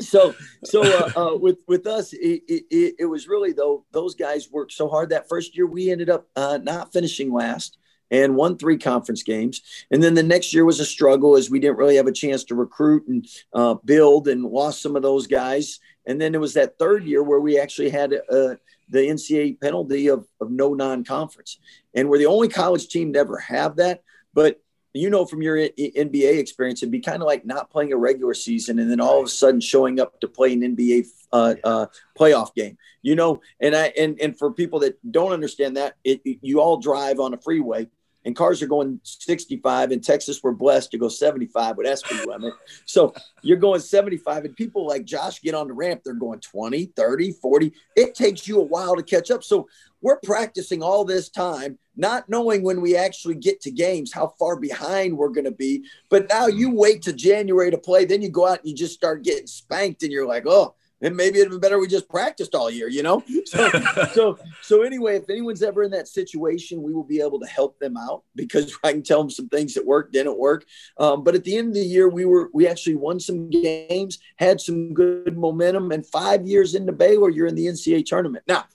[0.00, 4.50] so, so uh, uh, with, with us, it, it, it, was really, though, those guys
[4.50, 7.77] worked so hard that first year we ended up uh, not finishing last
[8.10, 9.62] and won three conference games.
[9.90, 12.44] And then the next year was a struggle as we didn't really have a chance
[12.44, 15.80] to recruit and uh, build and lost some of those guys.
[16.06, 18.54] And then it was that third year where we actually had uh,
[18.88, 21.58] the NCAA penalty of, of no non conference.
[21.94, 24.02] And we're the only college team to ever have that.
[24.32, 24.60] But
[24.94, 28.34] you know from your NBA experience, it'd be kind of like not playing a regular
[28.34, 31.86] season and then all of a sudden showing up to play an NBA uh, uh,
[32.18, 32.78] playoff game.
[33.02, 36.78] You know, and I and and for people that don't understand that, it, you all
[36.78, 37.88] drive on a freeway
[38.28, 39.90] and cars are going 65.
[39.90, 42.52] In Texas, we're blessed to go 75 with speed limit.
[42.84, 46.92] So you're going 75, and people like Josh get on the ramp, they're going 20,
[46.94, 47.72] 30, 40.
[47.96, 49.42] It takes you a while to catch up.
[49.42, 49.66] So
[50.02, 54.56] we're practicing all this time, not knowing when we actually get to games how far
[54.56, 55.86] behind we're going to be.
[56.10, 58.92] But now you wait to January to play, then you go out and you just
[58.92, 62.54] start getting spanked, and you're like, oh, and maybe it'd be better we just practiced
[62.54, 63.22] all year, you know?
[63.48, 63.70] So,
[64.12, 67.78] so, so anyway, if anyone's ever in that situation, we will be able to help
[67.78, 70.66] them out because I can tell them some things that worked, didn't work.
[70.98, 74.18] Um, but at the end of the year, we were, we actually won some games,
[74.36, 78.44] had some good momentum, and five years into Baylor, you're in the NCAA tournament.
[78.46, 78.66] Now,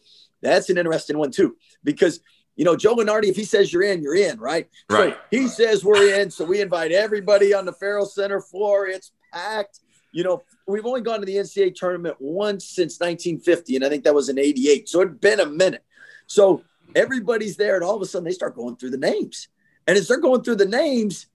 [0.41, 2.19] that's an interesting one too, because
[2.55, 4.67] you know, Joe Lunardi, if he says you're in, you're in, right?
[4.89, 5.13] Right.
[5.13, 6.29] So he says we're in.
[6.29, 8.85] So we invite everybody on the Ferrell Center floor.
[8.87, 9.79] It's packed.
[10.13, 14.03] You know, we've only gone to the NCAA tournament once since 1950, and I think
[14.05, 14.87] that was in 88.
[14.87, 15.83] So it'd been a minute.
[16.27, 16.63] So
[16.95, 19.49] everybody's there, and all of a sudden they start going through the names.
[19.87, 21.27] And as they're going through the names,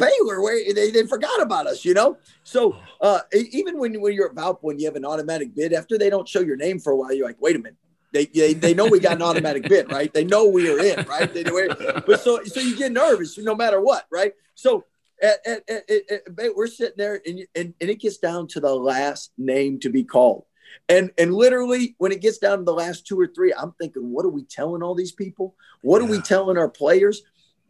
[0.00, 2.16] Baylor, where they, they forgot about us, you know?
[2.44, 6.10] So uh, even when, when you're about when you have an automatic bid, after they
[6.10, 7.76] don't show your name for a while, you're like, wait a minute.
[8.12, 10.12] They, they, they know we got an automatic bid, right?
[10.12, 11.32] They know we are in, right?
[11.32, 14.32] They, but so so you get nervous no matter what, right?
[14.56, 14.84] So
[15.22, 19.32] at, at, at, we're sitting there and, and and it gets down to the last
[19.38, 20.44] name to be called.
[20.88, 24.10] And and literally when it gets down to the last two or three, I'm thinking,
[24.10, 25.54] what are we telling all these people?
[25.82, 26.08] What yeah.
[26.08, 27.22] are we telling our players?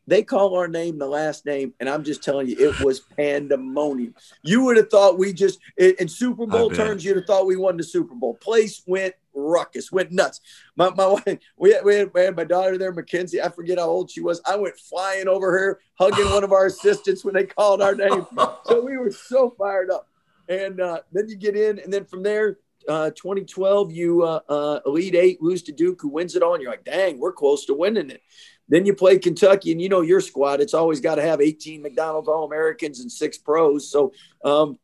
[0.06, 4.14] They call our name the last name, and I'm just telling you, it was pandemonium.
[4.42, 7.76] You would have thought we just, in, Super Bowl terms, you'd have thought we won
[7.76, 8.34] the Super Bowl.
[8.34, 10.40] Place went ruckus, went nuts.
[10.76, 13.42] My, my wife, we had, we, had, we had my daughter there, Mackenzie.
[13.42, 14.40] I forget how old she was.
[14.46, 18.26] I went flying over her, hugging one of our assistants when they called our name.
[18.64, 20.06] So we were so fired up.
[20.48, 24.80] And uh, then you get in, and then from there, uh, 2012, you uh, uh,
[24.86, 27.66] Elite Eight lose to Duke, who wins it all, and you're like, dang, we're close
[27.66, 28.22] to winning it.
[28.68, 30.60] Then you play Kentucky, and you know your squad.
[30.60, 33.90] It's always got to have 18 McDonald's All Americans and six pros.
[33.90, 34.12] So
[34.44, 34.78] um,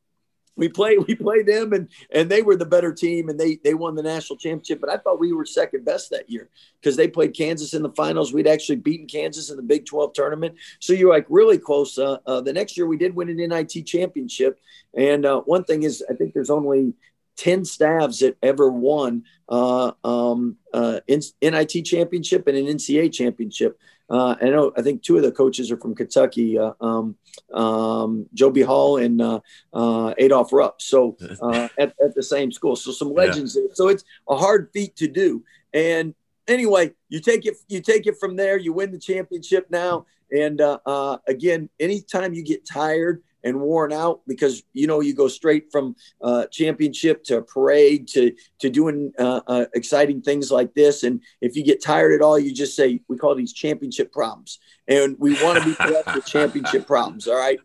[0.56, 3.74] we played we played them, and and they were the better team, and they they
[3.74, 4.80] won the national championship.
[4.80, 6.48] But I thought we were second best that year
[6.80, 8.32] because they played Kansas in the finals.
[8.32, 10.56] We'd actually beaten Kansas in the Big 12 tournament.
[10.80, 11.98] So you're like really close.
[11.98, 14.58] Uh, uh, the next year we did win an NIT championship,
[14.94, 16.94] and uh, one thing is I think there's only
[17.36, 23.78] 10 staffs that ever won uh, um, uh, NIT championship and an nca championship.
[24.08, 27.16] Uh, I know, I think two of the coaches are from Kentucky, uh, um,
[27.52, 29.40] um, Joe Hall and uh,
[29.72, 30.80] uh, Adolph Rupp.
[30.80, 32.76] So uh, at, at the same school.
[32.76, 33.62] So some legends yeah.
[33.66, 33.74] there.
[33.74, 35.44] So it's a hard feat to do.
[35.72, 36.14] And
[36.46, 40.06] anyway, you take it, you take it from there, you win the championship now.
[40.30, 45.28] And uh, again, anytime you get tired, and worn out because you know you go
[45.28, 51.04] straight from uh, championship to parade to to doing uh, uh, exciting things like this.
[51.04, 54.58] And if you get tired at all, you just say we call these championship problems,
[54.88, 57.28] and we want to be blessed with championship problems.
[57.28, 57.60] All right.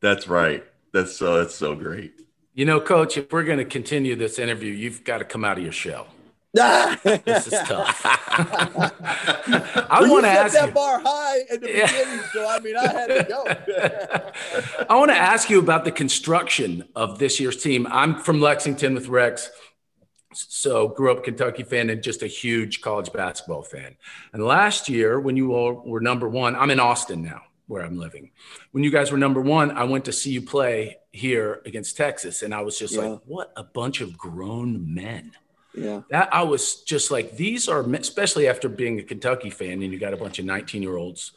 [0.00, 0.64] That's right.
[0.92, 1.38] That's so.
[1.38, 2.14] That's so great.
[2.54, 5.58] You know, Coach, if we're going to continue this interview, you've got to come out
[5.58, 6.08] of your shell
[6.52, 8.00] this is tough.
[8.04, 12.92] I want to ask that you, bar high at the beginning, so I mean, I
[12.92, 14.84] had to go.
[14.88, 17.86] I want to ask you about the construction of this year's team.
[17.88, 19.48] I'm from Lexington with Rex,
[20.32, 23.96] so grew up Kentucky fan and just a huge college basketball fan.
[24.32, 27.96] And last year, when you all were number one, I'm in Austin now, where I'm
[27.96, 28.32] living.
[28.72, 32.42] When you guys were number one, I went to see you play here against Texas,
[32.42, 33.02] and I was just yeah.
[33.02, 35.30] like, what a bunch of grown men
[35.74, 36.02] yeah.
[36.10, 39.98] That I was just like, these are, especially after being a Kentucky fan and you
[39.98, 41.32] got a bunch of 19 year olds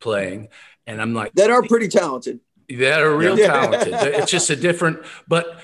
[0.00, 0.48] playing.
[0.86, 2.40] And I'm like, that are pretty talented.
[2.68, 3.46] That are real yeah.
[3.68, 3.94] talented.
[3.94, 5.60] it's just a different, but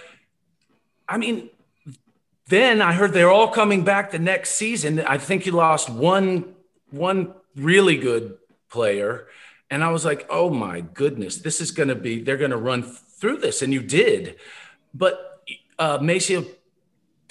[1.09, 1.51] I mean,
[2.49, 5.01] then I heard they're all coming back the next season.
[5.01, 6.55] I think you lost one,
[6.91, 9.27] one really good player.
[9.71, 12.57] And I was like, oh my goodness, this is going to be, they're going to
[12.57, 13.63] run through this.
[13.63, 14.37] And you did.
[14.93, 15.43] But
[15.79, 16.47] uh, MaCio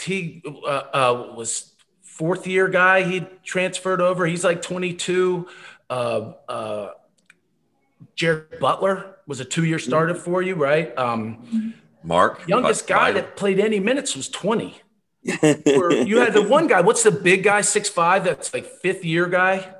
[0.03, 3.03] he uh, uh, was fourth year guy.
[3.03, 4.25] He transferred over.
[4.25, 5.47] He's like 22.
[5.89, 6.89] Uh, uh,
[8.15, 10.95] Jared Butler was a two year starter for you, right?
[10.97, 14.81] Um, Mark, youngest guy that played any minutes was 20.
[15.23, 16.81] you had the one guy.
[16.81, 17.61] What's the big guy?
[17.61, 18.23] Six five.
[18.23, 19.75] That's like fifth year guy.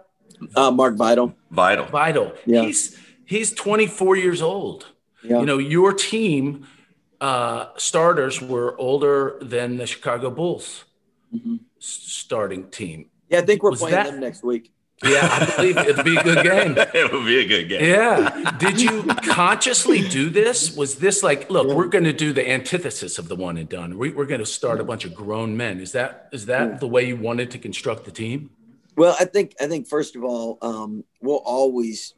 [0.56, 1.36] Uh, Mark Vital.
[1.50, 1.86] Vital.
[1.86, 2.34] Vital.
[2.46, 2.62] Yeah.
[2.62, 4.88] He's he's 24 years old.
[5.24, 5.40] Yeah.
[5.40, 6.68] You know your team
[7.22, 10.86] uh, starters were older than the Chicago Bulls
[11.34, 11.58] mm-hmm.
[11.80, 13.06] starting team.
[13.30, 14.74] Yeah, I think we're Was playing that, them next week.
[15.04, 16.76] Yeah, I believe it'd be a good game.
[16.94, 17.84] it would be a good game.
[17.84, 18.52] Yeah.
[18.60, 20.76] Did you consciously do this?
[20.76, 21.74] Was this like, look, yeah.
[21.74, 23.98] we're going to do the antithesis of the one and done.
[23.98, 25.80] We, are going to start a bunch of grown men.
[25.80, 26.78] Is that is that yeah.
[26.78, 28.52] the way you wanted to construct the team?
[28.96, 32.14] Well, I think I think first of all, um, we'll always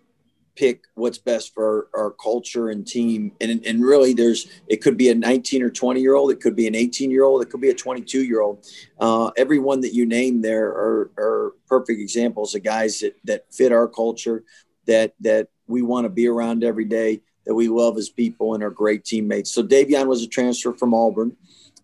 [0.55, 3.31] pick what's best for our, our culture and team.
[3.41, 6.55] And, and really, there's it could be a 19 or 20 year old, it could
[6.55, 8.65] be an 18 year old, it could be a 22 year old.
[8.99, 13.71] Uh, everyone that you name there are, are perfect examples of guys that that fit
[13.71, 14.43] our culture,
[14.85, 18.63] that that we want to be around every day, that we love as people, and
[18.63, 19.51] are great teammates.
[19.51, 21.35] So Davion was a transfer from Auburn,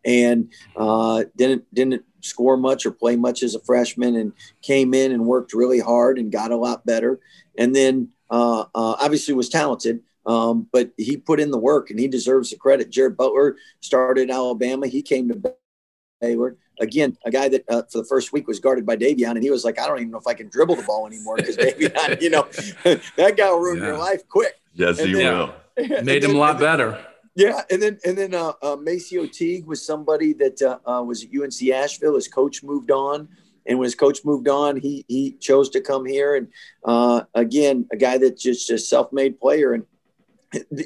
[0.05, 5.11] and uh, didn't didn't score much or play much as a freshman, and came in
[5.11, 7.19] and worked really hard and got a lot better.
[7.57, 11.99] And then uh, uh, obviously was talented, um, but he put in the work and
[11.99, 12.89] he deserves the credit.
[12.89, 14.87] Jared Butler started in Alabama.
[14.87, 15.53] He came to
[16.21, 16.57] Baylor.
[16.79, 19.51] again, a guy that uh, for the first week was guarded by Davion, and he
[19.51, 22.21] was like, I don't even know if I can dribble the ball anymore because Davion,
[22.21, 22.47] you know,
[23.15, 23.87] that guy will ruin yeah.
[23.87, 24.59] your life quick.
[24.73, 25.53] Yes, and he then, will.
[26.03, 27.05] Made him a lot better.
[27.35, 31.23] Yeah, and then and then uh, uh, MaCio Teague was somebody that uh, uh, was
[31.23, 32.15] at UNC Asheville.
[32.15, 33.29] His coach moved on,
[33.65, 36.35] and when his coach moved on, he he chose to come here.
[36.35, 36.47] And
[36.85, 39.73] uh, again, a guy that's just a self-made player.
[39.73, 39.85] And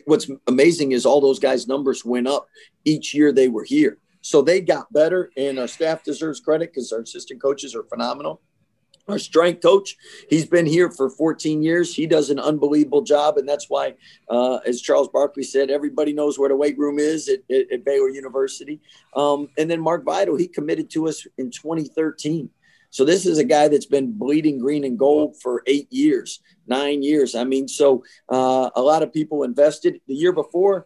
[0.05, 2.47] what's amazing is all those guys' numbers went up
[2.85, 3.97] each year they were here.
[4.21, 8.41] So they got better, and our staff deserves credit because our assistant coaches are phenomenal
[9.07, 9.97] our strength coach.
[10.29, 11.93] He's been here for 14 years.
[11.93, 13.37] He does an unbelievable job.
[13.37, 13.95] And that's why,
[14.29, 17.85] uh, as Charles Barkley said, everybody knows where the weight room is at, at, at
[17.85, 18.79] Baylor University.
[19.15, 22.49] Um, and then Mark Vital, he committed to us in 2013.
[22.93, 27.01] So this is a guy that's been bleeding green and gold for eight years, nine
[27.01, 27.33] years.
[27.33, 29.99] I mean, so uh, a lot of people invested.
[30.07, 30.85] The year before,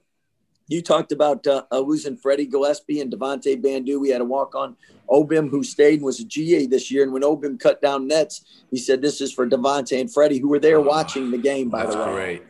[0.70, 4.00] you talked about uh, uh, losing Freddie Gillespie and Devonte Bandoo.
[4.00, 4.78] We had a walk on
[5.10, 7.04] Obim who stayed and was a GA this year.
[7.04, 10.48] And when Obim cut down nets, he said, This is for Devonte and Freddie, who
[10.48, 12.14] were there oh, watching the game, by the way.
[12.14, 12.44] Great.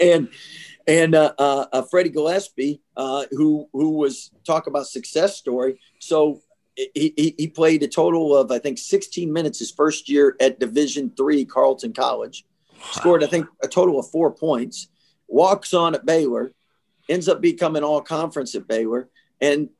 [0.00, 0.30] And
[0.86, 5.78] and uh, uh, uh, Freddie Gillespie, uh, who who was talk about success story.
[5.98, 6.40] So
[6.76, 10.58] he, he, he played a total of I think 16 minutes his first year at
[10.58, 12.44] Division three Carleton College.
[12.72, 12.86] Wow.
[12.92, 14.88] Scored I think a total of four points.
[15.28, 16.52] Walks on at Baylor
[17.08, 19.08] ends up becoming all conference at Baylor.
[19.40, 19.70] And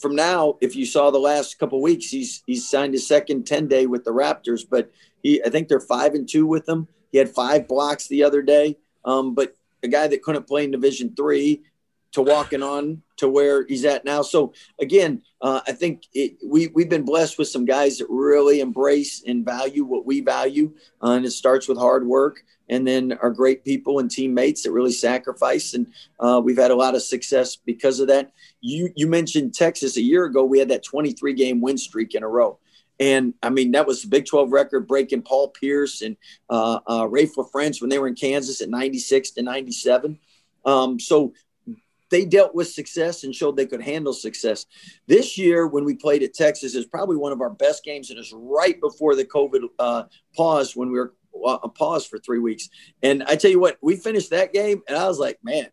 [0.00, 3.68] from now, if you saw the last couple weeks, he's he's signed his second 10
[3.68, 4.90] day with the Raptors, but
[5.22, 6.88] he I think they're five and two with him.
[7.12, 8.76] He had five blocks the other day.
[9.04, 11.62] Um, but a guy that couldn't play in division three
[12.12, 14.22] to walking on to where he's at now.
[14.22, 18.60] So again, uh, I think it, we we've been blessed with some guys that really
[18.60, 23.12] embrace and value what we value, uh, and it starts with hard work and then
[23.22, 25.74] our great people and teammates that really sacrifice.
[25.74, 25.86] And
[26.18, 28.32] uh, we've had a lot of success because of that.
[28.60, 30.44] You you mentioned Texas a year ago.
[30.44, 32.58] We had that 23 game win streak in a row.
[32.98, 36.16] And I mean, that was the Big 12 record breaking Paul Pierce and
[36.48, 40.18] uh, uh, LaFrentz when they were in Kansas at 96 to 97.
[40.64, 41.34] Um, so
[42.10, 44.66] they dealt with success and showed they could handle success.
[45.06, 48.10] This year, when we played at Texas, is probably one of our best games.
[48.10, 51.14] And it's right before the COVID uh, pause when we were
[51.44, 52.68] a pause for three weeks.
[53.02, 55.66] And I tell you what, we finished that game, and I was like, man,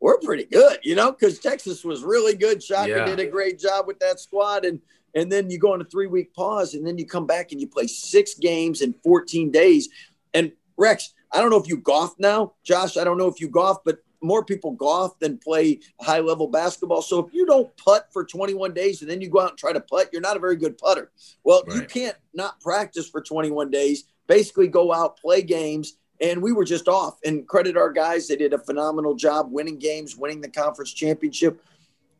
[0.00, 2.62] we're pretty good, you know, because Texas was really good.
[2.62, 3.04] Shaka yeah.
[3.04, 4.80] did a great job with that squad, and
[5.14, 7.60] and then you go on a three week pause, and then you come back and
[7.60, 9.88] you play six games in 14 days.
[10.34, 12.96] And Rex, I don't know if you golf now, Josh.
[12.96, 17.02] I don't know if you golf, but more people golf than play high level basketball.
[17.02, 19.72] So if you don't putt for 21 days and then you go out and try
[19.72, 21.10] to putt, you're not a very good putter.
[21.44, 21.76] Well, right.
[21.76, 26.64] you can't not practice for 21 days basically go out, play games, and we were
[26.64, 27.18] just off.
[27.24, 31.62] And credit our guys; they did a phenomenal job winning games, winning the conference championship.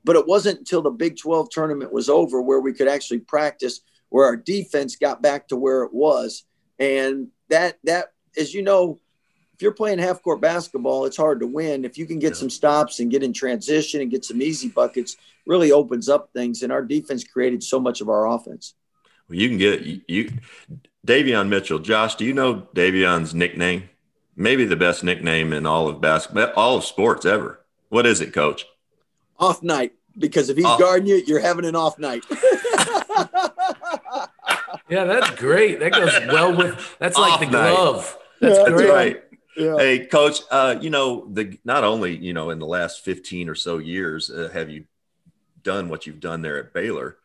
[0.04, 3.80] But it wasn't until the Big 12 tournament was over where we could actually practice,
[4.08, 6.44] where our defense got back to where it was.
[6.78, 8.98] And that that, as you know,
[9.62, 11.85] if you're playing half court basketball, it's hard to win.
[11.85, 12.38] If you can get yeah.
[12.38, 16.64] some stops and get in transition and get some easy buckets, really opens up things.
[16.64, 18.75] And our defense created so much of our offense.
[19.29, 20.33] Well, you can get you
[21.07, 21.79] Davion Mitchell.
[21.79, 23.88] Josh, do you know Davion's nickname?
[24.35, 27.61] Maybe the best nickname in all of basketball, all of sports ever.
[27.88, 28.66] What is it, coach?
[29.38, 29.92] Off night.
[30.18, 30.81] Because if he's off.
[30.81, 32.25] guarding you, you're having an off night.
[34.88, 35.79] yeah, that's great.
[35.79, 38.18] That goes well with that's like the glove.
[38.40, 38.90] That's yeah, great.
[38.90, 39.22] right.
[39.56, 39.76] Yeah.
[39.76, 43.54] Hey, coach, uh, you know, the not only, you know, in the last 15 or
[43.54, 44.84] so years uh, have you
[45.62, 47.18] done what you've done there at Baylor,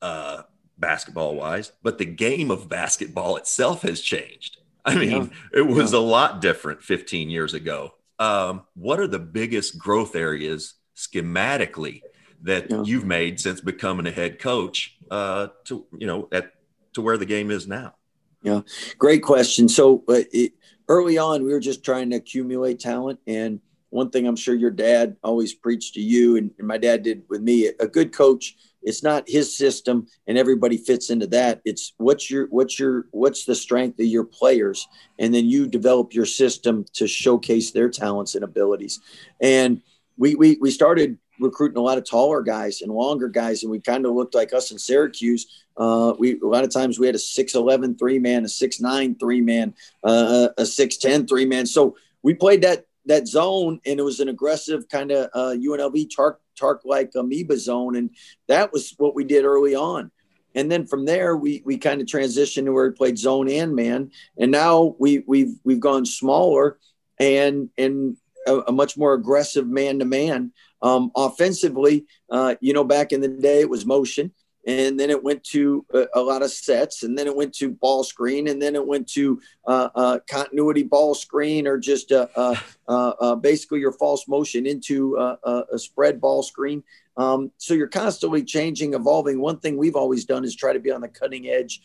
[0.00, 0.42] uh,
[0.78, 4.58] basketball wise, but the game of basketball itself has changed.
[4.84, 5.60] I mean, yeah.
[5.60, 5.98] it was yeah.
[5.98, 7.94] a lot different 15 years ago.
[8.18, 12.02] Um, what are the biggest growth areas schematically
[12.42, 12.82] that yeah.
[12.84, 16.52] you've made since becoming a head coach uh, to, you know, at
[16.92, 17.94] to where the game is now?
[18.42, 18.60] Yeah,
[18.98, 19.68] great question.
[19.68, 20.52] So uh, it,
[20.88, 23.18] early on, we were just trying to accumulate talent.
[23.26, 27.02] And one thing I'm sure your dad always preached to you, and, and my dad
[27.02, 31.60] did with me a good coach it's not his system and everybody fits into that.
[31.64, 34.86] It's what's your what's your what's the strength of your players?
[35.18, 39.00] And then you develop your system to showcase their talents and abilities.
[39.40, 39.82] And
[40.16, 43.80] we we, we started recruiting a lot of taller guys and longer guys and we
[43.80, 47.16] kind of looked like us in syracuse uh, we a lot of times we had
[47.16, 52.34] a 6'11 three man a 6'9 three man uh, a 6'10 three man so we
[52.34, 56.82] played that that zone and it was an aggressive kind of uh, UNLV Tark Tark
[56.84, 58.10] like amoeba zone, and
[58.48, 60.10] that was what we did early on.
[60.54, 63.74] And then from there, we we kind of transitioned to where we played zone and
[63.74, 66.78] man, and now we we've we've gone smaller
[67.18, 70.52] and and a, a much more aggressive man to man.
[70.84, 74.32] Offensively, uh, you know, back in the day it was motion,
[74.66, 77.70] and then it went to a, a, lot of sets, and then it went to
[77.70, 82.26] ball screen, and then it went to uh, uh, continuity ball screen, or just uh,
[82.34, 82.56] uh,
[82.88, 86.82] uh, uh basically your false motion into a spread ball screen.
[87.16, 89.40] Um, so you're constantly changing, evolving.
[89.40, 91.80] One thing we've always done is try to be on the cutting edge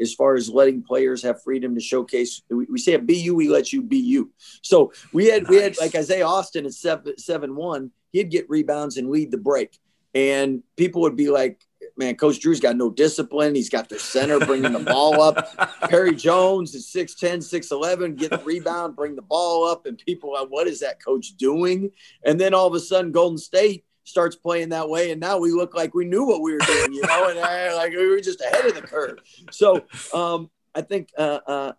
[0.00, 2.42] as far as letting players have freedom to showcase.
[2.48, 4.30] We, we say at BU, we let you be you.
[4.62, 5.50] So we had nice.
[5.50, 7.90] we had like Isaiah Austin at seven seven one.
[8.14, 9.76] He'd get rebounds and lead the break.
[10.14, 11.60] And people would be like,
[11.96, 13.56] man, Coach Drew's got no discipline.
[13.56, 15.48] He's got their center bringing the ball up.
[15.90, 19.86] Perry Jones is 6'10, 6'11, get the rebound, bring the ball up.
[19.86, 21.90] And people are, what is that coach doing?
[22.24, 25.10] And then all of a sudden, Golden State starts playing that way.
[25.10, 27.76] And now we look like we knew what we were doing, you know, and uh,
[27.76, 29.18] like we were just ahead of the curve.
[29.50, 29.84] So
[30.14, 31.72] um, I think uh, uh,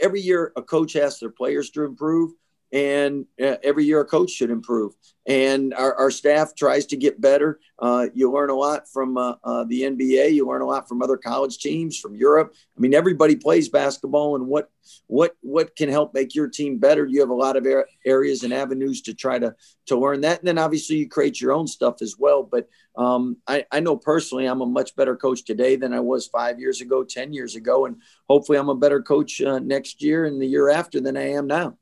[0.00, 2.30] every year a coach asks their players to improve
[2.74, 4.94] and uh, every year a coach should improve.
[5.26, 7.60] And our, our staff tries to get better.
[7.78, 11.00] Uh, you learn a lot from uh, uh the nba you learn a lot from
[11.00, 12.52] other college teams from europe.
[12.76, 14.70] I mean everybody plays basketball and what
[15.06, 17.06] what what can help make your team better?
[17.06, 17.66] You have a lot of
[18.04, 19.54] areas and avenues to try to
[19.86, 20.40] to learn that.
[20.40, 22.42] And then obviously you create your own stuff as well.
[22.42, 26.26] But um, I, I know personally i'm a much better coach today than i was
[26.26, 27.86] five years ago ten years ago.
[27.86, 27.96] And
[28.28, 31.46] hopefully i'm a better coach uh, next year and the year after than i am
[31.46, 31.78] now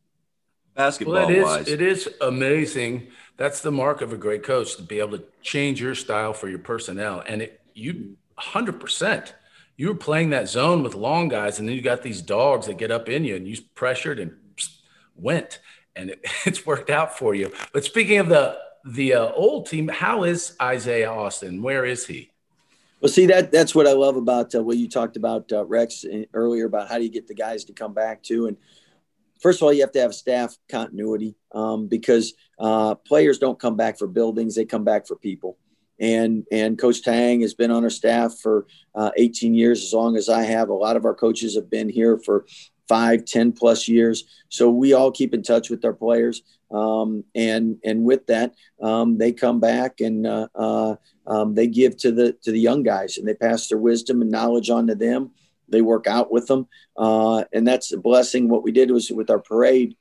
[0.74, 1.68] basketball well, it is, wise.
[1.68, 3.08] It is amazing.
[3.36, 6.48] That's the mark of a great coach to be able to change your style for
[6.48, 7.22] your personnel.
[7.26, 9.32] And it, you 100%,
[9.76, 12.78] you were playing that zone with long guys, and then you got these dogs that
[12.78, 14.32] get up in you and you pressured and
[15.16, 15.60] went.
[15.96, 17.52] And it, it's worked out for you.
[17.72, 21.62] But speaking of the the uh, old team, how is Isaiah Austin?
[21.62, 22.32] Where is he?
[23.00, 26.04] Well, see that that's what I love about uh, what you talked about uh, Rex
[26.04, 28.56] uh, earlier about how do you get the guys to come back to and
[29.42, 33.76] first of all, you have to have staff continuity um, because uh, players don't come
[33.76, 35.58] back for buildings; they come back for people.
[36.00, 40.16] And and Coach Tang has been on our staff for uh, 18 years, as long
[40.16, 40.68] as I have.
[40.68, 42.46] A lot of our coaches have been here for
[42.88, 44.24] five, 10 plus years.
[44.48, 46.42] So we all keep in touch with our players.
[46.70, 51.96] Um, and and with that, um, they come back and uh, uh, um, they give
[51.98, 54.94] to the to the young guys, and they pass their wisdom and knowledge on to
[54.94, 55.32] them
[55.72, 58.48] they work out with them, uh, and that's a blessing.
[58.48, 59.96] What we did was with our parade,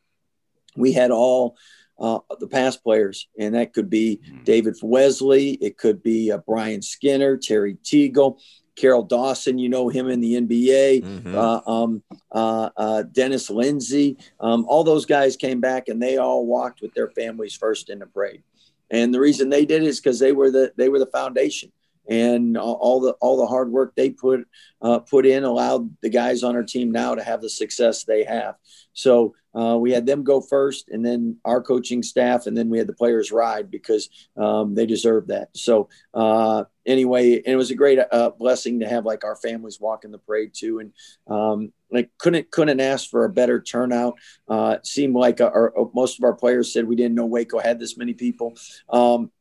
[0.75, 1.57] we had all
[1.99, 4.43] uh, the past players, and that could be mm-hmm.
[4.43, 8.39] David Wesley, it could be uh, Brian Skinner, Terry Teagle,
[8.75, 11.37] Carroll Dawson, you know him in the NBA, mm-hmm.
[11.37, 16.45] uh, um, uh, uh, Dennis Lindsey, um, all those guys came back and they all
[16.45, 18.43] walked with their families first in the parade.
[18.89, 21.71] And the reason they did is because they were the they were the foundation
[22.11, 24.45] and all the all the hard work they put
[24.81, 28.25] uh, put in allowed the guys on our team now to have the success they
[28.25, 28.55] have.
[28.91, 32.77] So uh, we had them go first, and then our coaching staff, and then we
[32.77, 35.49] had the players ride because um, they deserve that.
[35.55, 40.03] So uh, anyway, it was a great uh, blessing to have like our families walk
[40.03, 40.91] in the parade too, and
[41.27, 44.15] um, like couldn't couldn't ask for a better turnout.
[44.49, 47.97] Uh, seemed like our, most of our players said we didn't know Waco had this
[47.97, 48.57] many people.
[48.89, 49.31] Um,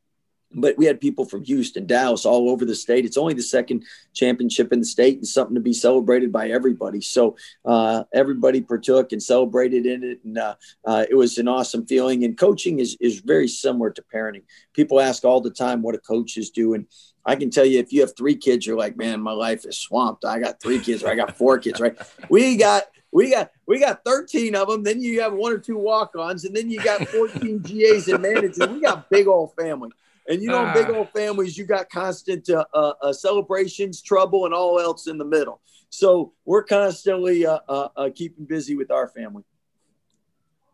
[0.52, 3.04] but we had people from Houston, Dallas, all over the state.
[3.04, 7.00] It's only the second championship in the state and something to be celebrated by everybody.
[7.00, 11.86] So uh, everybody partook and celebrated in it, and uh, uh, it was an awesome
[11.86, 12.24] feeling.
[12.24, 14.42] And coaching is is very similar to parenting.
[14.72, 16.86] People ask all the time what a coach is doing.
[17.24, 19.78] I can tell you, if you have three kids, you're like, man, my life is
[19.78, 20.24] swamped.
[20.24, 21.96] I got three kids, or I got four kids, right?
[22.28, 24.82] We got we got we got 13 of them.
[24.82, 28.58] Then you have one or two walk-ons, and then you got 14 GAs and managers.
[28.58, 29.90] We got big old family.
[30.30, 30.72] And you know, ah.
[30.72, 35.18] big old families, you got constant uh, uh, uh, celebrations, trouble, and all else in
[35.18, 35.60] the middle.
[35.90, 39.42] So we're constantly uh, uh, uh, keeping busy with our family.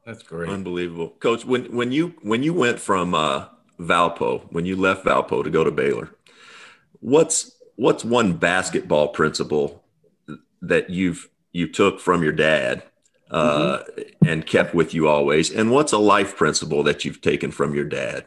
[0.05, 1.47] That's great, unbelievable, Coach.
[1.47, 3.13] When when you when you went from
[3.81, 6.11] Valpo, when you left Valpo to go to Baylor,
[7.01, 9.83] what's what's one basketball principle
[10.61, 12.83] that you've you took from your dad
[13.33, 14.29] mm-hmm.
[14.29, 17.87] and kept with you always, and what's a life principle that you've taken from your
[17.87, 18.27] dad?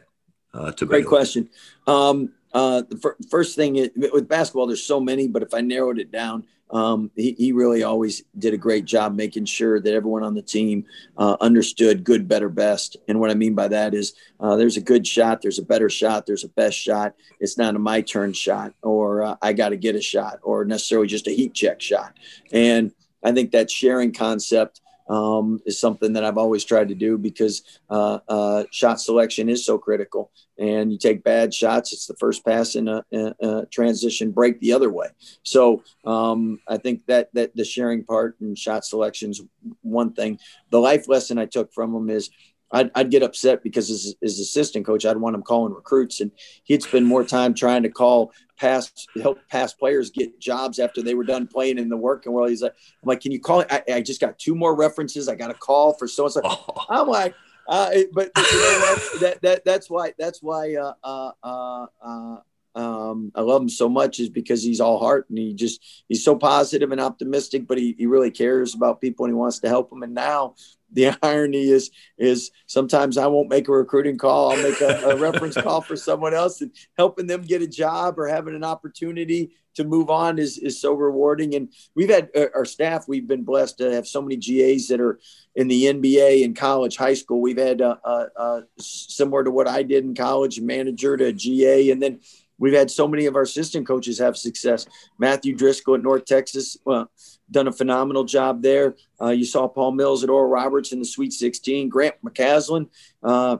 [0.54, 1.48] Uh, to Great question.
[1.86, 5.60] Um, uh, the fir- first thing is, with basketball, there's so many, but if I
[5.60, 9.92] narrowed it down, um, he, he, really always did a great job making sure that
[9.92, 10.84] everyone on the team
[11.16, 12.96] uh, understood good, better, best.
[13.08, 15.90] And what I mean by that is uh, there's a good shot, there's a better
[15.90, 17.14] shot, there's a best shot.
[17.40, 20.64] It's not a my turn shot or uh, I got to get a shot or
[20.64, 22.16] necessarily just a heat check shot.
[22.52, 22.92] And
[23.24, 24.80] I think that sharing concept
[25.10, 29.66] um, is something that I've always tried to do because uh, uh, shot selection is
[29.66, 30.30] so critical.
[30.56, 34.72] And you take bad shots, it's the first pass in a, a, transition break the
[34.72, 35.08] other way.
[35.42, 39.42] So um, I think that that the sharing part and shot selection is
[39.82, 40.38] one thing.
[40.70, 42.30] The life lesson I took from them is
[42.72, 46.30] I'd, I'd get upset because as his assistant coach, I'd want him calling recruits, and
[46.64, 51.14] he'd spend more time trying to call past help past players get jobs after they
[51.14, 52.50] were done playing in the working world.
[52.50, 53.64] He's like, I'm like, can you call?
[53.70, 55.28] I, I just got two more references.
[55.28, 56.42] I got a call for so and so.
[56.88, 57.34] I'm like,
[57.68, 62.36] uh, but, you know, that, that that's why that's why uh, uh, uh, uh
[62.74, 66.24] um, I love him so much is because he's all heart and he just he's
[66.24, 69.68] so positive and optimistic, but he, he really cares about people and he wants to
[69.68, 70.02] help them.
[70.02, 70.54] And now
[70.92, 74.52] the irony is is sometimes I won't make a recruiting call.
[74.52, 78.18] I'll make a, a reference call for someone else and helping them get a job
[78.18, 81.54] or having an opportunity to move on is, is so rewarding.
[81.54, 85.00] And we've had uh, our staff, we've been blessed to have so many GAs that
[85.00, 85.20] are
[85.54, 87.40] in the NBA and college, high school.
[87.40, 91.90] We've had uh, uh, uh, similar to what I did in college, manager to GA.
[91.90, 92.20] And then
[92.60, 94.86] we've had so many of our assistant coaches have success.
[95.18, 97.10] Matthew Driscoll at North Texas, well,
[97.50, 98.94] done a phenomenal job there.
[99.20, 101.88] Uh, you saw Paul Mills at Oral Roberts in the Sweet 16.
[101.88, 102.88] Grant McCasland
[103.24, 103.56] uh,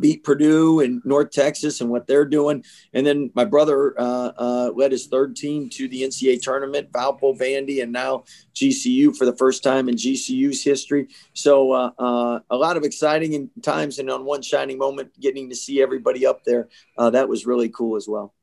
[0.00, 2.64] beat Purdue and North Texas and what they're doing.
[2.92, 7.38] And then my brother uh, uh led his third team to the NCAA tournament, Valpo,
[7.38, 8.24] Vandy, and now
[8.54, 11.08] GCU for the first time in GCU's history.
[11.32, 15.56] So uh, uh, a lot of exciting times, and on one shining moment, getting to
[15.56, 18.34] see everybody up there, that was really cool as well.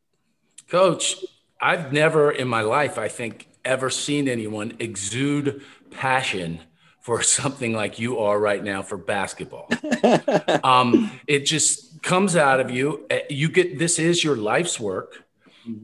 [0.68, 1.18] Coach,
[1.62, 6.60] I've never in my life, I think, ever seen anyone exude passion
[7.06, 9.70] for something like you are right now for basketball.
[10.64, 13.06] um, it just comes out of you.
[13.12, 15.24] Eh, you get this is your life's work.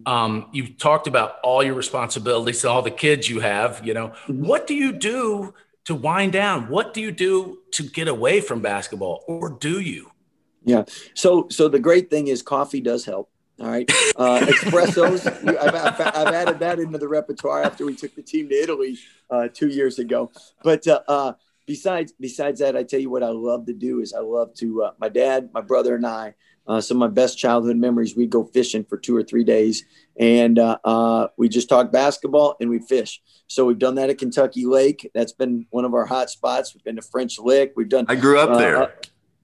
[0.05, 3.85] Um, you talked about all your responsibilities, all the kids you have.
[3.85, 4.45] You know, mm-hmm.
[4.45, 5.53] what do you do
[5.85, 6.69] to wind down?
[6.69, 10.11] What do you do to get away from basketball, or do you?
[10.63, 10.85] Yeah.
[11.13, 13.30] So, so the great thing is coffee does help.
[13.61, 13.89] All right.
[14.15, 15.27] Uh, espressos.
[15.27, 18.97] I've, I've, I've, added that into the repertoire after we took the team to Italy
[19.29, 20.31] uh, two years ago.
[20.63, 21.33] But uh, uh
[21.67, 24.85] besides besides that, I tell you what I love to do is I love to.
[24.85, 26.33] Uh, my dad, my brother, and I.
[26.67, 28.15] Uh, some of my best childhood memories.
[28.15, 29.83] We go fishing for two or three days,
[30.19, 30.59] and
[31.37, 33.21] we just talk basketball and we fish.
[33.47, 35.09] So we've done that at Kentucky Lake.
[35.13, 36.73] That's been one of our hot spots.
[36.73, 37.73] We've been to French Lick.
[37.75, 38.05] We've done.
[38.09, 38.95] I grew up there.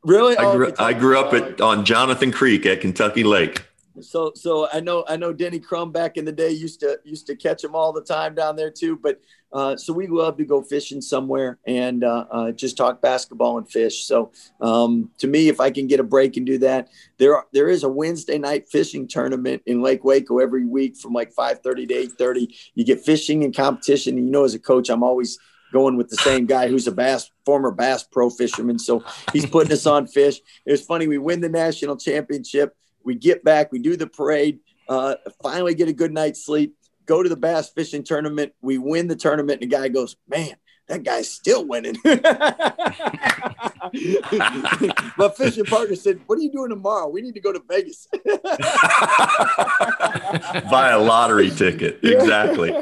[0.03, 0.37] Really?
[0.37, 3.66] I grew, oh, I grew up at on Jonathan Creek at Kentucky Lake
[4.01, 7.27] so so I know I know Denny Crum back in the day used to used
[7.27, 8.97] to catch them all the time down there too.
[8.97, 9.21] But
[9.51, 13.69] uh, so we love to go fishing somewhere and uh, uh, just talk basketball and
[13.69, 14.05] fish.
[14.05, 17.47] So um, to me, if I can get a break and do that, there are,
[17.53, 21.59] there is a Wednesday night fishing tournament in Lake Waco every week from like five
[21.59, 22.55] thirty to eight thirty.
[22.75, 25.39] You get fishing and competition, and you know as a coach, I'm always
[25.71, 29.71] going with the same guy who's a bass former bass pro fisherman so he's putting
[29.73, 32.73] us on fish it was funny we win the national championship
[33.07, 37.23] we get back, we do the parade, uh, finally get a good night's sleep, go
[37.23, 38.53] to the bass fishing tournament.
[38.61, 40.55] We win the tournament, and the guy goes, Man,
[40.87, 41.97] that guy's still winning.
[45.17, 47.07] My fishing partner said, What are you doing tomorrow?
[47.09, 48.07] We need to go to Vegas.
[50.71, 51.99] Buy a lottery ticket.
[52.03, 52.73] Exactly.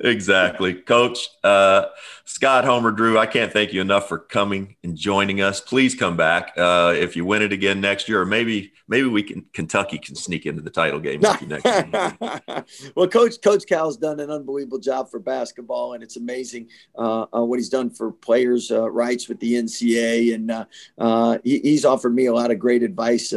[0.00, 0.74] exactly.
[0.74, 1.86] Coach, uh,
[2.24, 5.60] Scott Homer Drew, I can't thank you enough for coming and joining us.
[5.60, 9.22] Please come back uh, if you win it again next year, or maybe maybe we
[9.22, 12.64] can Kentucky can sneak into the title game with you next year.
[12.94, 16.68] well, Coach Coach Cal's done an unbelievable job for basketball, and it's amazing
[17.10, 20.66] uh, uh what he's done for players' uh, rights with the NCAA, and
[20.98, 23.30] uh, he, he's offered me a lot of great advice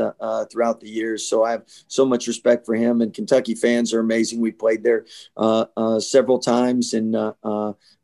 [0.52, 1.28] throughout the years.
[1.28, 3.02] So I have so much respect for him.
[3.02, 4.40] And Kentucky fans are amazing.
[4.40, 5.06] We played there
[6.00, 7.16] several times, and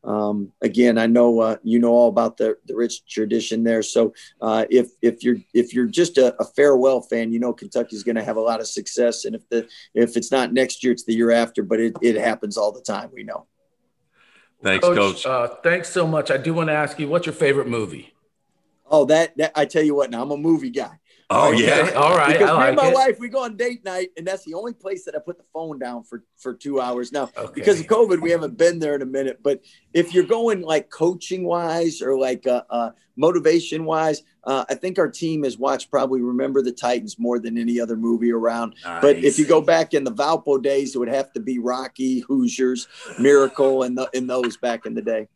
[0.04, 3.84] um, again, I know uh, you know all about the, the rich tradition there.
[3.84, 8.04] So uh, if if you're if you're just a, a farewell fan, you know Kentucky's
[8.04, 9.26] going to have a lot of success.
[9.26, 11.64] And if the if it's not next year, it's the year after.
[11.64, 13.10] But it, it happens all the time.
[13.14, 13.46] We know.
[14.62, 14.98] Thanks, Coach.
[14.98, 15.26] Coach.
[15.26, 16.32] Uh, thanks so much.
[16.32, 18.14] I do want to ask you, what's your favorite movie?
[18.90, 20.10] Oh, that, that I tell you what.
[20.10, 21.00] Now I'm a movie guy.
[21.32, 21.68] Oh okay.
[21.68, 22.40] yeah, all right.
[22.40, 22.94] Because like me and my it.
[22.94, 25.44] wife, we go on date night, and that's the only place that I put the
[25.54, 27.12] phone down for for two hours.
[27.12, 27.52] Now, okay.
[27.54, 29.40] because of COVID, we haven't been there in a minute.
[29.44, 29.62] But
[29.94, 34.98] if you're going like coaching wise or like uh, uh, motivation wise, uh, I think
[34.98, 38.74] our team has watched probably Remember the Titans more than any other movie around.
[38.84, 39.02] Nice.
[39.02, 42.22] But if you go back in the Valpo days, it would have to be Rocky,
[42.22, 42.88] Hoosiers,
[43.20, 45.28] Miracle, and the, in those back in the day.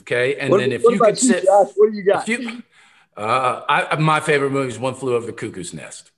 [0.00, 2.28] Okay, and what, then if you could sit, Josh, what do you got?
[2.28, 2.62] You,
[3.18, 6.12] uh, I, my favorite movie is One Flew Over the Cuckoo's Nest.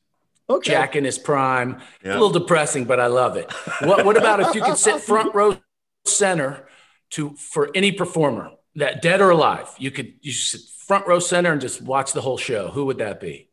[0.51, 0.73] Okay.
[0.73, 1.81] Jack in his prime.
[2.05, 2.13] Yeah.
[2.13, 3.51] A little depressing, but I love it.
[3.83, 5.57] What, what about if you could sit front row
[6.05, 6.67] center
[7.11, 9.69] to for any performer that dead or alive?
[9.79, 12.69] You could you sit front row center and just watch the whole show.
[12.69, 13.49] Who would that be?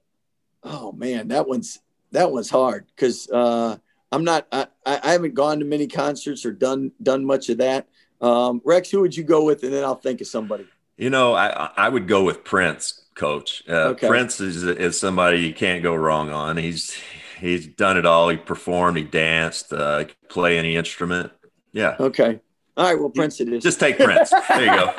[0.64, 1.80] Oh man, that one's
[2.12, 3.78] that one's hard because uh,
[4.12, 7.88] I'm not I, I haven't gone to many concerts or done done much of that.
[8.20, 9.64] Um, Rex, who would you go with?
[9.64, 10.66] And then I'll think of somebody.
[10.98, 13.64] You know, I I would go with Prince coach.
[13.68, 14.08] Uh, okay.
[14.08, 16.56] Prince is, is somebody you can't go wrong on.
[16.56, 16.98] He's
[17.40, 18.30] he's done it all.
[18.30, 21.34] He performed, he danced, uh, play any instrument.
[21.74, 21.98] Yeah.
[22.00, 22.40] Okay.
[22.78, 22.98] All right.
[23.00, 23.64] Well, Prince it is.
[23.64, 24.30] Just take Prince.
[24.30, 24.94] There you go.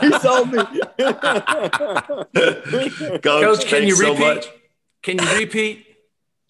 [0.00, 0.58] he sold me.
[3.18, 4.44] Coach, Coach can you repeat?
[4.44, 4.50] So
[5.02, 5.87] can you repeat?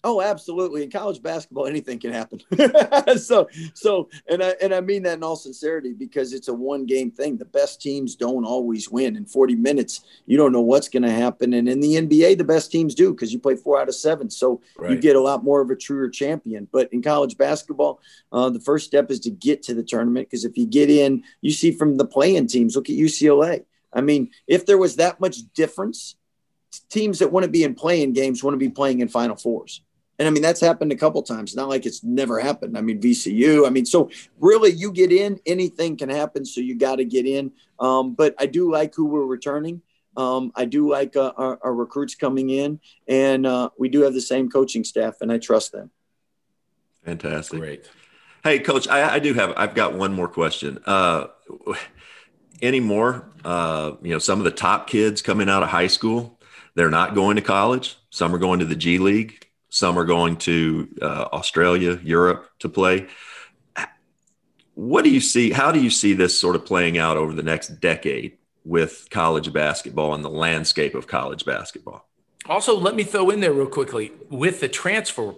[0.01, 0.83] Oh, absolutely.
[0.83, 2.39] In college basketball, anything can happen.
[3.17, 6.85] so, so, and I and I mean that in all sincerity because it's a one
[6.85, 7.35] game thing.
[7.35, 9.17] The best teams don't always win.
[9.17, 11.53] In 40 minutes, you don't know what's going to happen.
[11.53, 14.29] And in the NBA, the best teams do because you play four out of seven.
[14.29, 14.91] So right.
[14.91, 16.69] you get a lot more of a truer champion.
[16.71, 17.99] But in college basketball,
[18.31, 21.23] uh, the first step is to get to the tournament because if you get in,
[21.41, 22.73] you see from the playing teams.
[22.73, 23.65] Look at UCLA.
[23.91, 26.15] I mean, if there was that much difference,
[26.89, 29.81] teams that want to be in playing games want to be playing in Final Fours.
[30.19, 31.55] And I mean, that's happened a couple times.
[31.55, 32.77] Not like it's never happened.
[32.77, 33.65] I mean, VCU.
[33.65, 36.45] I mean, so really, you get in, anything can happen.
[36.45, 37.53] So you got to get in.
[37.79, 39.81] Um, but I do like who we're returning.
[40.17, 44.13] Um, I do like uh, our, our, recruits coming in, and uh, we do have
[44.13, 45.91] the same coaching staff, and I trust them.
[47.05, 47.59] Fantastic.
[47.59, 47.89] Great.
[48.43, 49.53] Hey, coach, I, I do have.
[49.55, 50.79] I've got one more question.
[50.85, 51.27] Uh,
[52.61, 53.29] any more?
[53.45, 56.41] Uh, you know, some of the top kids coming out of high school,
[56.75, 57.95] they're not going to college.
[58.09, 62.69] Some are going to the G League some are going to uh, Australia, Europe to
[62.69, 63.07] play.
[64.73, 65.51] What do you see?
[65.51, 69.51] How do you see this sort of playing out over the next decade with college
[69.51, 72.07] basketball and the landscape of college basketball?
[72.45, 75.33] Also, let me throw in there real quickly with the transfer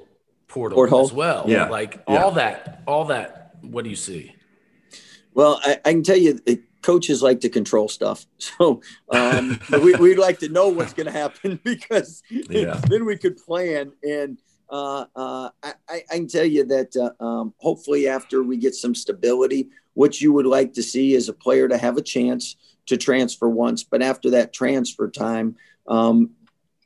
[0.47, 1.01] portal Porthole.
[1.01, 1.45] as well.
[1.47, 1.67] Yeah.
[1.69, 2.23] Like yeah.
[2.23, 3.55] all that, all that.
[3.61, 4.36] What do you see?
[5.34, 8.25] Well, I, I can tell you, it, coaches like to control stuff.
[8.57, 12.79] So um, we, would like to know what's going to happen because yeah.
[12.89, 13.91] then we could plan.
[14.03, 14.38] And
[14.69, 18.95] uh, uh, I, I, can tell you that uh, um, hopefully after we get some
[18.95, 22.55] stability, what you would like to see is a player to have a chance
[22.88, 23.84] to transfer once.
[23.84, 25.55] But after that transfer time,
[25.88, 26.32] um,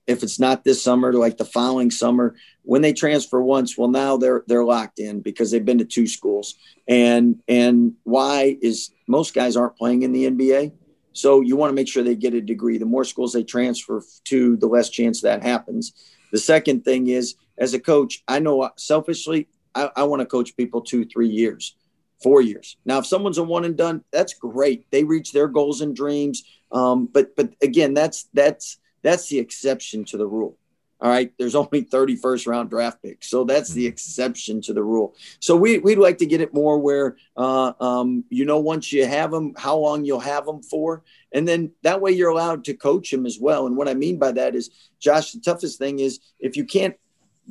[0.07, 4.17] if it's not this summer, like the following summer, when they transfer once, well, now
[4.17, 6.55] they're they're locked in because they've been to two schools.
[6.87, 10.73] And and why is most guys aren't playing in the NBA,
[11.13, 12.77] so you want to make sure they get a degree.
[12.77, 15.93] The more schools they transfer to, the less chance that happens.
[16.31, 20.57] The second thing is, as a coach, I know selfishly, I, I want to coach
[20.57, 21.75] people two, three years,
[22.21, 22.75] four years.
[22.85, 24.91] Now, if someone's a one and done, that's great.
[24.91, 26.43] They reach their goals and dreams.
[26.71, 30.57] Um, but but again, that's that's that's the exception to the rule.
[31.01, 31.31] All right.
[31.37, 33.27] There's only 30 first round draft picks.
[33.29, 33.89] So that's the mm-hmm.
[33.89, 35.13] exception to the rule.
[35.39, 39.05] So we, we'd like to get it more where, uh, um, you know, once you
[39.05, 41.03] have them, how long you'll have them for.
[41.33, 43.67] And then that way you're allowed to coach them as well.
[43.67, 46.95] And what I mean by that is, Josh, the toughest thing is if you can't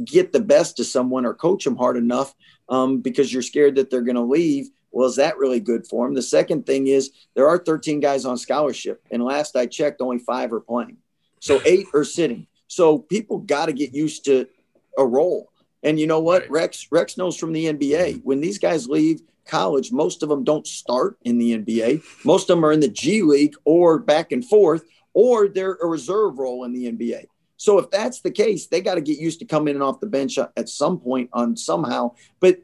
[0.05, 2.35] get the best of someone or coach them hard enough
[2.69, 6.07] um, because you're scared that they're going to leave, well, is that really good for
[6.07, 6.15] them?
[6.15, 9.03] The second thing is there are 13 guys on scholarship.
[9.11, 10.97] And last I checked, only five are playing.
[11.45, 12.47] So eight are sitting.
[12.69, 14.49] So people got to get used to
[14.97, 15.51] a role.
[15.83, 16.45] And you know what?
[16.45, 16.51] Right.
[16.51, 20.67] Rex Rex knows from the NBA when these guys leave college, most of them don't
[20.67, 22.03] start in the NBA.
[22.25, 25.87] Most of them are in the G League or back and forth, or they're a
[25.87, 27.27] reserve role in the NBA.
[27.59, 30.01] So if that's the case, they got to get used to coming in and off
[30.01, 32.15] the bench at some point on somehow.
[32.41, 32.61] But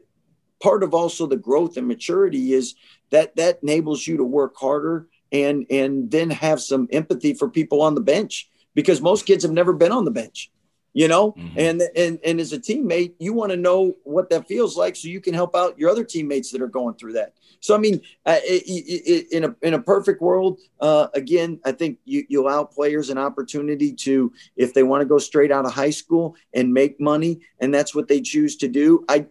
[0.59, 2.73] part of also the growth and maturity is
[3.11, 7.83] that that enables you to work harder and and then have some empathy for people
[7.83, 10.51] on the bench because most kids have never been on the bench
[10.93, 11.57] you know mm-hmm.
[11.57, 15.07] and and and as a teammate you want to know what that feels like so
[15.07, 18.01] you can help out your other teammates that are going through that so i mean
[18.25, 22.45] uh, it, it, in a in a perfect world uh, again i think you, you
[22.45, 26.35] allow players an opportunity to if they want to go straight out of high school
[26.53, 29.25] and make money and that's what they choose to do i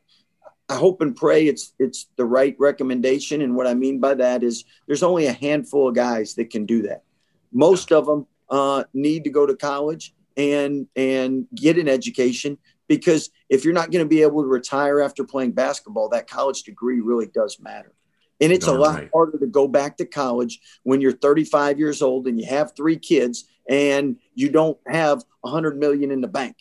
[0.69, 3.43] I hope and pray it's it's the right recommendation.
[3.43, 6.65] And what I mean by that is there's only a handful of guys that can
[6.65, 7.03] do that.
[7.51, 13.31] Most of them uh, need to go to college and and get an education because
[13.49, 17.01] if you're not going to be able to retire after playing basketball, that college degree
[17.01, 17.93] really does matter.
[18.41, 19.11] And it's a lot right.
[19.13, 22.97] harder to go back to college when you're 35 years old and you have three
[22.97, 26.57] kids and you don't have 100 million in the bank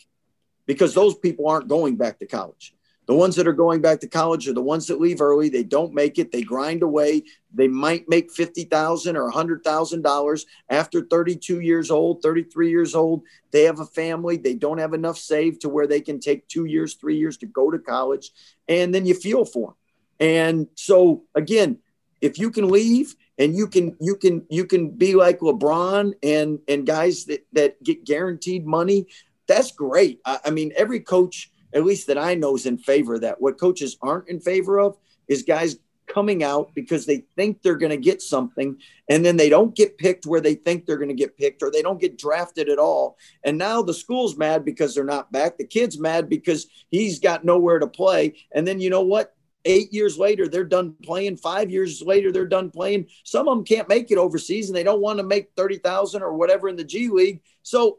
[0.66, 2.74] because those people aren't going back to college.
[3.10, 5.48] The ones that are going back to college are the ones that leave early.
[5.48, 6.30] They don't make it.
[6.30, 7.24] They grind away.
[7.52, 12.70] They might make fifty thousand or a hundred thousand dollars after 32 years old, 33
[12.70, 13.22] years old.
[13.50, 14.36] They have a family.
[14.36, 17.46] They don't have enough saved to where they can take two years, three years to
[17.46, 18.30] go to college,
[18.68, 19.76] and then you feel for them.
[20.20, 21.78] And so again,
[22.20, 26.60] if you can leave and you can you can you can be like LeBron and
[26.68, 29.08] and guys that that get guaranteed money,
[29.48, 30.20] that's great.
[30.24, 33.40] I, I mean, every coach at least that I know is in favor of that.
[33.40, 34.96] What coaches aren't in favor of
[35.28, 38.76] is guys coming out because they think they're going to get something
[39.08, 41.70] and then they don't get picked where they think they're going to get picked or
[41.70, 43.16] they don't get drafted at all.
[43.44, 45.56] And now the school's mad because they're not back.
[45.56, 48.34] The kid's mad because he's got nowhere to play.
[48.52, 49.34] And then you know what?
[49.66, 51.36] Eight years later, they're done playing.
[51.36, 53.06] Five years later, they're done playing.
[53.24, 56.32] Some of them can't make it overseas and they don't want to make 30,000 or
[56.32, 57.42] whatever in the G League.
[57.62, 57.98] So,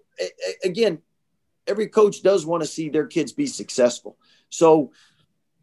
[0.64, 0.98] again,
[1.68, 4.18] every coach does want to see their kids be successful.
[4.50, 4.92] So,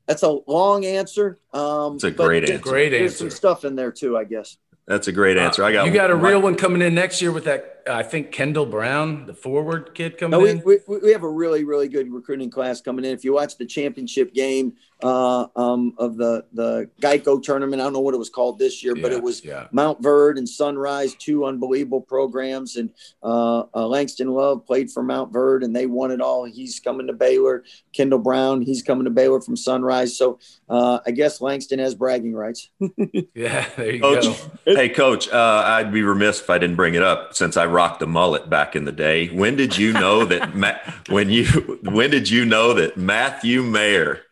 [0.09, 1.39] that's a long answer.
[1.53, 2.59] Um, it's a great answer.
[2.59, 2.99] Great answer.
[2.99, 4.57] There's some stuff in there too, I guess.
[4.87, 5.63] That's a great answer.
[5.63, 7.78] I got you got a real one coming in next year with that.
[7.89, 10.63] I think Kendall Brown, the forward kid coming no, we, in.
[10.65, 13.13] We, we have a really really good recruiting class coming in.
[13.13, 17.93] If you watch the championship game uh, um, of the the Geico tournament, I don't
[17.93, 19.69] know what it was called this year, yeah, but it was yeah.
[19.73, 22.77] Montverde and Sunrise, two unbelievable programs.
[22.77, 22.91] And
[23.23, 26.45] uh, uh, Langston Love played for Montverde, and they won it all.
[26.45, 27.65] He's coming to Baylor.
[27.93, 30.17] Kendall Brown, he's coming to Baylor from Sunrise.
[30.17, 32.71] So uh, I guess Langston has bragging rights.
[33.35, 34.75] yeah, there you Coach, go.
[34.75, 38.03] Hey, Coach, uh, I'd be remiss if I didn't bring it up since I rocked
[38.03, 39.29] a mullet back in the day.
[39.29, 40.57] When did you know that?
[40.57, 40.79] Ma-
[41.11, 41.45] when you
[41.85, 44.23] when did you know that Matthew Mayer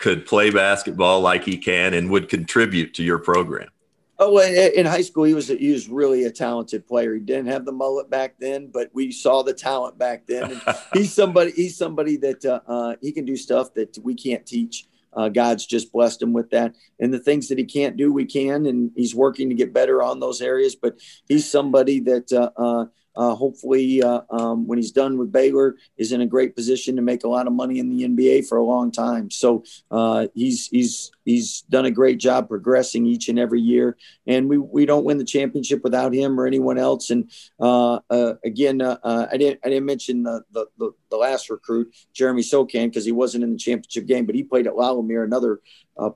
[0.00, 3.68] could play basketball like he can and would contribute to your program?
[4.18, 7.14] Oh, in high school, he was he was really a talented player.
[7.14, 10.50] He didn't have the mullet back then, but we saw the talent back then.
[10.50, 14.44] And he's somebody he's somebody that uh, uh, he can do stuff that we can't
[14.44, 14.88] teach.
[15.16, 16.74] Uh, God's just blessed him with that.
[17.00, 18.66] And the things that he can't do, we can.
[18.66, 20.76] And he's working to get better on those areas.
[20.76, 20.98] But
[21.28, 22.84] he's somebody that uh, uh,
[23.16, 27.02] uh, hopefully, uh, um, when he's done with Baylor, is in a great position to
[27.02, 29.30] make a lot of money in the NBA for a long time.
[29.30, 33.96] So uh, he's he's he's done a great job progressing each and every year.
[34.26, 37.10] And we we don't win the championship without him or anyone else.
[37.10, 41.48] And uh, uh, again, uh, I didn't I didn't mention the the, the, the last
[41.48, 44.90] recruit, Jeremy Sochan, because he wasn't in the championship game, but he played at La
[44.90, 45.60] Lumiere, another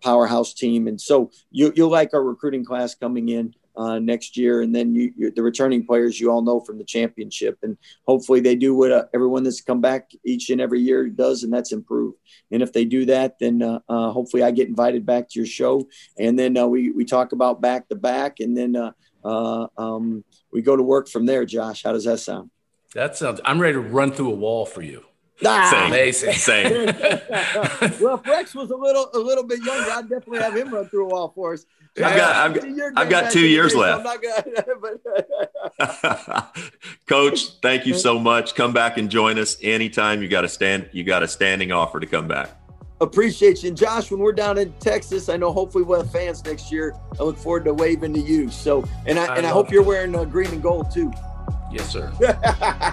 [0.03, 0.86] powerhouse team.
[0.86, 4.61] And so you you'll like our recruiting class coming in uh, next year.
[4.61, 7.57] And then you, the returning players you all know from the championship.
[7.62, 11.45] And hopefully they do what uh, everyone that's come back each and every year does,
[11.45, 12.14] and that's improve.
[12.51, 15.47] And if they do that, then uh, uh hopefully I get invited back to your
[15.47, 15.89] show.
[16.18, 20.61] And then uh, we, we talk about back to back, and then uh, um, we
[20.61, 21.47] go to work from there.
[21.47, 22.51] Josh, how does that sound?
[22.95, 25.07] That sounds, I'm ready to run through a wall for you.
[25.45, 26.32] Ah, same, amazing.
[26.34, 26.86] Same.
[28.01, 30.88] well, if Rex was a little a little bit younger, I'd definitely have him run
[30.88, 31.66] through a wall for us.
[31.97, 34.07] I've got I've got, I've got two years left.
[37.07, 38.55] Coach, thank you so much.
[38.55, 40.22] Come back and join us anytime.
[40.22, 40.88] You got a stand.
[40.93, 42.51] You got a standing offer to come back.
[43.01, 44.11] Appreciate you, and Josh.
[44.11, 46.95] When we're down in Texas, I know hopefully we'll have fans next year.
[47.18, 48.51] I look forward to waving to you.
[48.51, 51.11] So, and I, I and I hope you're wearing uh, green and gold too.
[51.72, 52.12] Yes, sir.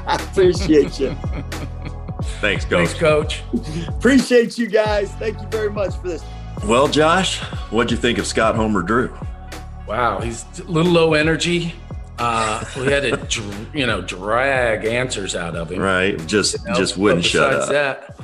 [0.08, 1.18] Appreciate you.
[2.42, 2.90] Thanks, Coach.
[2.90, 3.44] Thanks, Coach.
[3.88, 5.12] Appreciate you guys.
[5.14, 6.24] Thank you very much for this.
[6.66, 7.40] Well, Josh,
[7.72, 9.16] what'd you think of Scott Homer Drew?
[9.88, 11.74] Wow, he's a little low energy.
[12.20, 15.80] Uh, we had to, you know, drag answers out of him.
[15.80, 16.74] Right, just you know?
[16.74, 17.70] just wouldn't shut up.
[17.70, 18.20] That,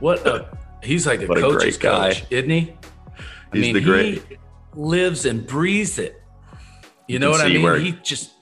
[0.00, 2.74] what a he's like a what coach's a coach, isn't he?
[3.16, 3.22] I
[3.56, 4.22] he's mean, the great.
[4.28, 4.36] He
[4.74, 6.22] lives and breathes it.
[7.06, 7.62] You, you know what I mean?
[7.62, 8.32] Where, he just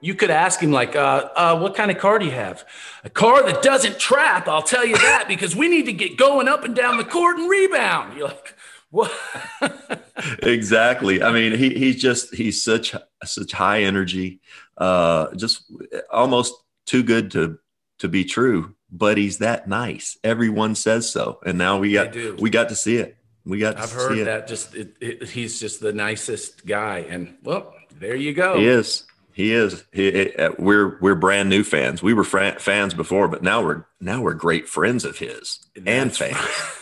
[0.00, 2.64] you could ask him like, uh, uh, "What kind of car do you have?"
[3.04, 4.48] A car that doesn't trap.
[4.48, 7.38] I'll tell you that because we need to get going up and down the court
[7.38, 8.16] and rebound.
[8.16, 8.54] You're like,
[8.90, 9.12] what?
[10.42, 11.22] exactly.
[11.22, 12.94] I mean, he he's just he's such
[13.24, 14.40] such high energy,
[14.76, 15.70] uh, just
[16.10, 16.54] almost
[16.86, 17.58] too good to
[17.98, 18.74] to be true.
[18.92, 20.18] But he's that nice.
[20.24, 23.16] Everyone says so, and now we got we got to see it.
[23.44, 23.78] We got.
[23.78, 24.48] I've heard that.
[24.48, 28.58] Just it, it, he's just the nicest guy, and well, there you go.
[28.58, 29.04] He is.
[29.40, 29.84] He is.
[29.90, 32.02] He, uh, we're we're brand new fans.
[32.02, 36.36] We were fans before, but now we're now we're great friends of his and fans.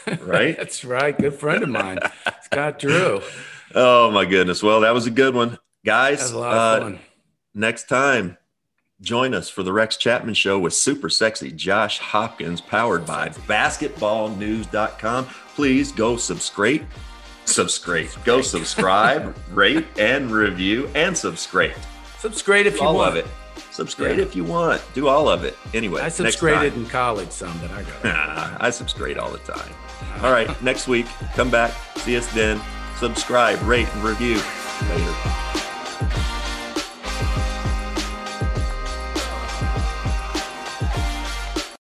[0.09, 0.23] Right.
[0.27, 0.57] right?
[0.57, 1.17] That's right.
[1.17, 2.01] Good friend of mine,
[2.43, 3.21] Scott Drew.
[3.77, 4.61] Oh my goodness.
[4.61, 6.33] Well, that was a good one, guys.
[6.35, 6.99] Uh,
[7.55, 8.37] next time,
[9.01, 15.27] join us for the Rex Chapman Show with super sexy Josh Hopkins, powered by BasketballNews.com.
[15.55, 16.85] Please go subscribe.
[17.45, 18.09] Subscribe.
[18.25, 21.77] Go subscribe, rate, and review, and subscribe.
[22.19, 23.17] Subscribe if you all want.
[23.17, 23.27] of it.
[23.71, 24.25] Subscribe yeah.
[24.25, 24.83] if you want.
[24.93, 25.57] Do all of it.
[25.73, 28.61] Anyway, I subscribed in college some that I got.
[28.61, 29.73] I subscribe all the time.
[30.23, 32.61] All right, next week, come back, see us then.
[32.97, 34.41] Subscribe, rate, and review.
[34.89, 36.35] Later.